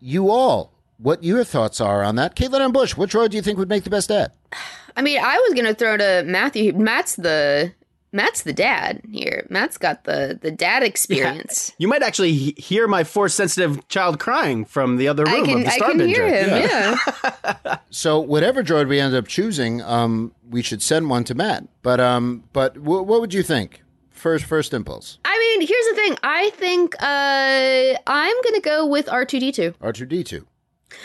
[0.00, 2.36] you all what your thoughts are on that.
[2.36, 4.32] Caitlin and Bush, what droid do you think would make the best dad?
[4.96, 6.72] I mean, I was gonna throw to Matthew.
[6.72, 7.72] Matt's the
[8.12, 9.46] Matt's the dad here.
[9.50, 11.72] Matt's got the the dad experience.
[11.78, 15.38] you might actually he- hear my force sensitive child crying from the other room I
[15.38, 16.48] of can the I can hear Starbinger.
[16.48, 17.28] him.
[17.64, 17.76] Yeah.
[17.90, 21.64] So whatever droid we end up choosing, um, we should send one to Matt.
[21.82, 23.82] But um, but w- what would you think?
[24.10, 25.18] First, first impulse.
[25.24, 26.16] I mean, here's the thing.
[26.22, 29.74] I think uh, I'm gonna go with R two D two.
[29.80, 30.46] R two D two.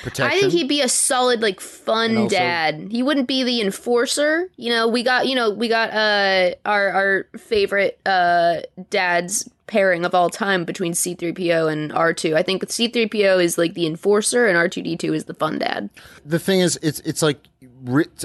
[0.01, 0.25] Protection.
[0.25, 2.87] I think he'd be a solid, like, fun also- dad.
[2.91, 4.49] He wouldn't be the enforcer.
[4.55, 10.05] You know, we got, you know, we got uh our our favorite uh dads pairing
[10.05, 12.35] of all time between C3PO and R2.
[12.35, 15.89] I think C3PO is like the enforcer and R2D2 is the fun dad.
[16.25, 17.39] the thing is, it's it's like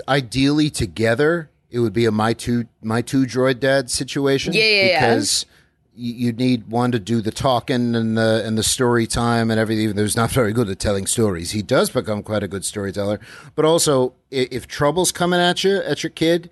[0.09, 4.53] ideally together, it would be a my two my two droid dad situation.
[4.53, 5.01] Yeah, yeah, yeah.
[5.01, 5.58] because you
[6.01, 9.83] you need one to do the talking and the and the story time and everything.
[9.85, 12.65] Even though he's not very good at telling stories, he does become quite a good
[12.65, 13.19] storyteller.
[13.57, 16.51] But also, i- if trouble's coming at you at your kid,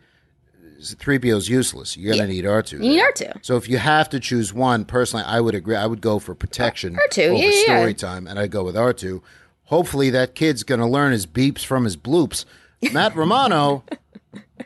[0.99, 1.97] three PO is useless.
[1.97, 2.77] You're gonna need R two.
[2.79, 3.39] You need R2.
[3.45, 5.77] So if you have to choose one, personally, I would agree.
[5.77, 7.93] I would go for protection R2, over yeah, yeah, story yeah.
[7.93, 9.23] time, and I'd go with R two.
[9.65, 12.45] Hopefully, that kid's going to learn his beeps from his bloops.
[12.93, 13.83] Matt Romano,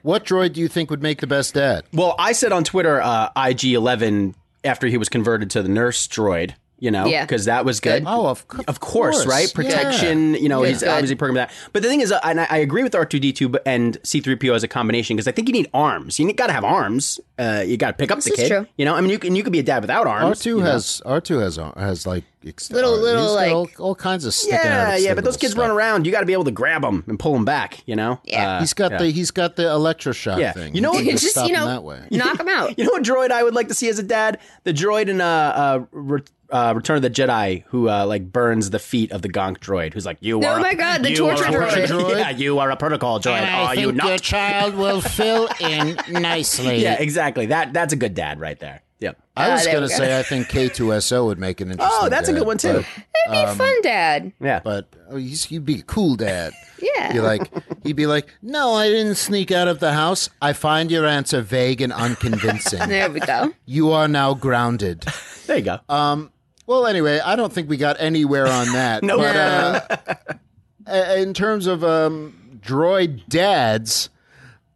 [0.03, 1.85] what droid do you think would make the best dad?
[1.95, 4.35] Well, I said on Twitter, uh, IG11
[4.65, 6.55] after he was converted to the nurse droid.
[6.81, 7.25] You know, Yeah.
[7.25, 8.05] because that was good.
[8.07, 9.47] Oh, of, of course, course, right?
[9.49, 9.55] yeah.
[9.55, 10.35] Protection.
[10.35, 10.71] You know, Yeah.
[10.71, 10.89] he's Good.
[10.89, 11.51] obviously programmed that.
[11.73, 13.99] But the thing is, uh, and I, I agree with R two D two and
[14.03, 16.19] C three PO as a combination because I think you need arms.
[16.19, 18.49] You got to have arms Uh, you got to pick up This the is kid.
[18.49, 18.67] true.
[18.77, 20.21] You know, I mean, you can you could be a dad without arms.
[20.23, 20.41] R arms.
[20.41, 20.71] two you know?
[20.73, 24.25] has R two has has like ex- Little- uh, little, he's like- all, all kinds
[24.27, 24.63] of sticking out.
[24.65, 26.05] Yeah, of yeah, but those little kids run around.
[26.07, 27.83] You got to be able to grab them and pull them back.
[27.87, 28.21] You know.
[28.25, 28.57] Yeah.
[28.57, 28.99] Uh, He's got yeah.
[28.99, 30.53] the he's got the electroshock Yeah.
[30.53, 30.75] thing.
[30.75, 32.01] You know He Just, you know, that way.
[32.11, 32.75] knock him out.
[32.79, 34.39] You know what droid I would like to see as a dad?
[34.65, 36.21] The droid in uh, uh, Re-
[36.53, 39.95] uh Return of the Jedi who uh, like burns the feet of the Gonk droid.
[39.95, 40.59] Who's like, you Oh are.
[40.59, 41.87] a- my God, the you are a torture droid.
[41.87, 42.17] droid?
[42.19, 43.37] Yeah, you are a protocol droid.
[43.41, 44.09] And I are you think not?
[44.09, 46.83] your child will fill in nicely.
[46.83, 47.47] yeah, exactly.
[47.47, 48.83] That that's a good dad right there.
[49.01, 49.19] Yep.
[49.35, 49.97] I was Ah, there going to go.
[49.99, 51.99] say I think K2SO would make an interesting.
[52.03, 52.75] Oh, that's a good one too.
[52.75, 52.87] but-
[53.27, 54.33] That'd be a fun, Dad.
[54.41, 54.61] Yeah.
[54.63, 56.53] But oh, he's, he'd be a cool dad.
[56.83, 57.13] Yeah.
[57.13, 57.51] Be like,
[57.83, 60.29] he'd be like, "No, I didn't sneak out of the house.
[60.43, 62.89] I find your answer vague and unconvincing.
[62.89, 63.53] There we go.
[63.67, 65.05] you are now grounded."
[65.47, 65.79] There you go.
[65.89, 66.31] Um.
[66.71, 69.03] Well, anyway, I don't think we got anywhere on that.
[69.03, 69.19] Nope.
[69.19, 70.41] But
[70.87, 74.09] uh, in terms of um, droid dads,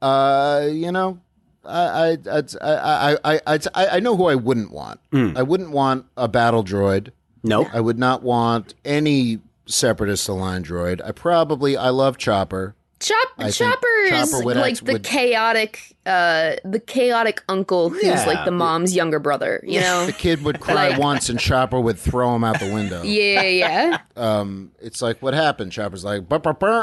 [0.03, 1.21] uh, you know,
[1.65, 4.99] I I I I I I, I know who I wouldn't want.
[5.13, 7.11] I wouldn't want a battle droid.
[7.45, 7.69] Nope.
[7.73, 11.01] I would not want any separatist aligned droid.
[11.05, 12.75] I probably I love Chopper.
[13.05, 17.91] Chop, I Chopper is Chopper would like act- the would- chaotic, uh, the chaotic uncle
[17.91, 18.25] who's Yeah.
[18.27, 19.61] like the mom's younger brother.
[19.63, 20.07] You know?
[20.07, 23.03] The kid would cry Like- once, and Chopper would throw him out the window.
[23.05, 23.99] yeah, yeah.
[24.17, 25.73] Um, it's like what happened.
[25.73, 26.31] Chopper's like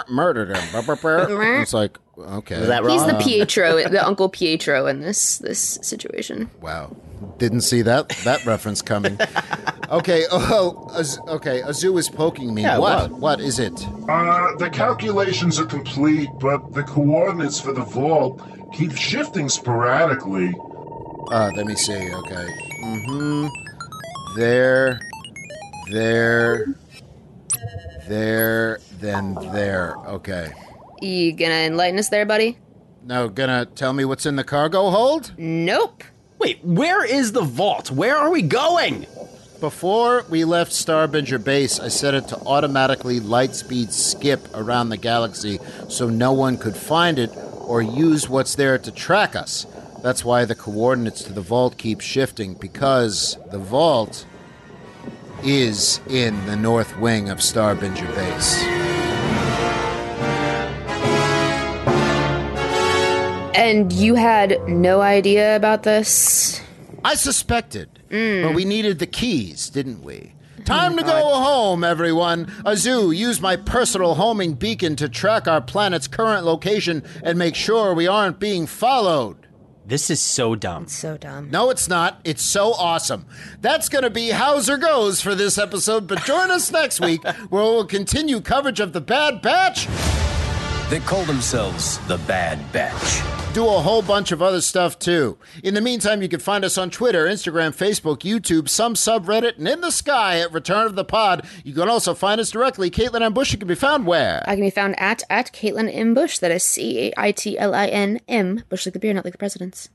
[0.09, 0.63] murdered him.
[1.61, 6.51] It's like okay, Is that He's the Pietro, the Uncle Pietro in this this situation.
[6.61, 6.95] Wow,
[7.38, 9.17] didn't see that that reference coming.
[9.89, 12.61] Okay, oh, Az- okay, Azu is poking me.
[12.63, 13.11] Yeah, what?
[13.11, 13.19] what?
[13.19, 13.74] What is it?
[14.07, 18.41] Uh, the calculations are complete, but the coordinates for the vault
[18.74, 20.53] keep shifting sporadically.
[21.32, 22.13] Uh, let me see.
[22.13, 22.47] Okay.
[22.84, 23.47] Mm-hmm.
[24.38, 24.99] There,
[25.91, 26.65] there,
[28.07, 29.95] there, then there.
[30.07, 30.51] Okay.
[31.01, 32.57] You gonna enlighten us there, buddy?
[33.03, 35.34] No, gonna tell me what's in the cargo hold?
[35.38, 36.03] Nope.
[36.42, 37.92] Wait, where is the vault?
[37.92, 39.06] Where are we going?
[39.60, 45.60] Before we left Starbinger Base, I set it to automatically lightspeed skip around the galaxy
[45.88, 47.30] so no one could find it
[47.60, 49.68] or use what's there to track us.
[50.02, 54.26] That's why the coordinates to the vault keep shifting, because the vault
[55.44, 58.91] is in the north wing of Starbinger Base.
[63.54, 66.62] And you had no idea about this?
[67.04, 70.34] I suspected, but we needed the keys, didn't we?
[70.66, 72.45] Time to go mm, home, everyone.
[72.66, 77.93] Azu, use my personal homing beacon to track our planet's current location and make sure
[77.93, 79.47] we aren't being followed.
[79.86, 80.88] This is so dumb.
[80.88, 81.49] So dumb.
[81.49, 82.22] No, it's not.
[82.24, 83.26] It's so awesome.
[83.60, 87.64] That's going to be Hauser Goes for this episode, but join us next week where
[87.64, 89.88] we'll continue coverage of The Bad Batch,
[90.89, 93.41] They call themselves the Bad Batch.
[93.54, 95.38] Do a whole bunch of other stuff too.
[95.62, 99.68] In the meantime, you can find us on Twitter, Instagram, Facebook, YouTube, some subreddit, and
[99.68, 101.45] in the sky at Return of the Pod.
[101.66, 102.89] You can also find us directly.
[102.89, 104.41] Caitlin Ambush you can be found where?
[104.47, 106.14] I can be found at at Caitlin M.
[106.14, 106.38] Bush.
[106.39, 108.64] That is C A I T L I N M.
[108.70, 109.89] Bush like the beer, not like the president's.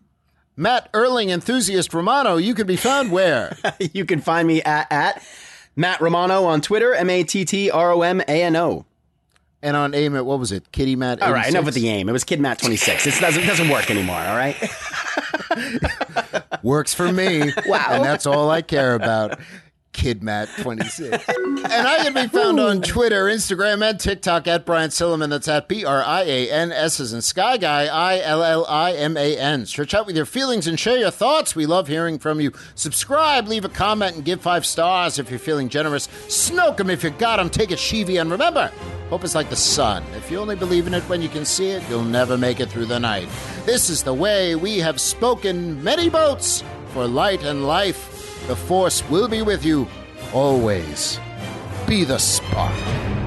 [0.55, 3.57] Matt Erling, enthusiast Romano, you can be found where?
[3.79, 5.23] you can find me at, at
[5.75, 8.85] Matt Romano on Twitter, M A T T R O M A N O.
[9.63, 10.71] and on AIM at, what was it?
[10.73, 11.55] Kitty Matt All right, 86?
[11.55, 12.09] enough with the aim.
[12.09, 13.07] It was Kid Matt 26.
[13.07, 14.57] It doesn't, doesn't work anymore, all right?
[16.63, 17.53] Works for me.
[17.67, 17.87] Wow.
[17.91, 19.39] And that's all I care about.
[19.97, 21.27] Kid Matt 26.
[21.27, 25.31] and I can be found on Twitter, Instagram, and TikTok at Brian Silliman.
[25.31, 28.67] That's at B R I A N S as in Sky Guy, I L L
[28.69, 29.65] I M A N.
[29.65, 31.57] Stretch out with your feelings and share your thoughts.
[31.57, 32.53] We love hearing from you.
[32.75, 36.09] Subscribe, leave a comment, and give five stars if you're feeling generous.
[36.29, 37.49] Snoke 'em if you got them.
[37.49, 38.21] Take a Shivi.
[38.21, 38.71] And remember,
[39.09, 40.05] hope is like the sun.
[40.15, 42.69] If you only believe in it when you can see it, you'll never make it
[42.69, 43.29] through the night.
[43.65, 48.13] This is the way we have spoken many boats for light and life.
[48.47, 49.89] The Force will be with you
[50.33, 51.19] always.
[51.89, 53.26] Be the spark.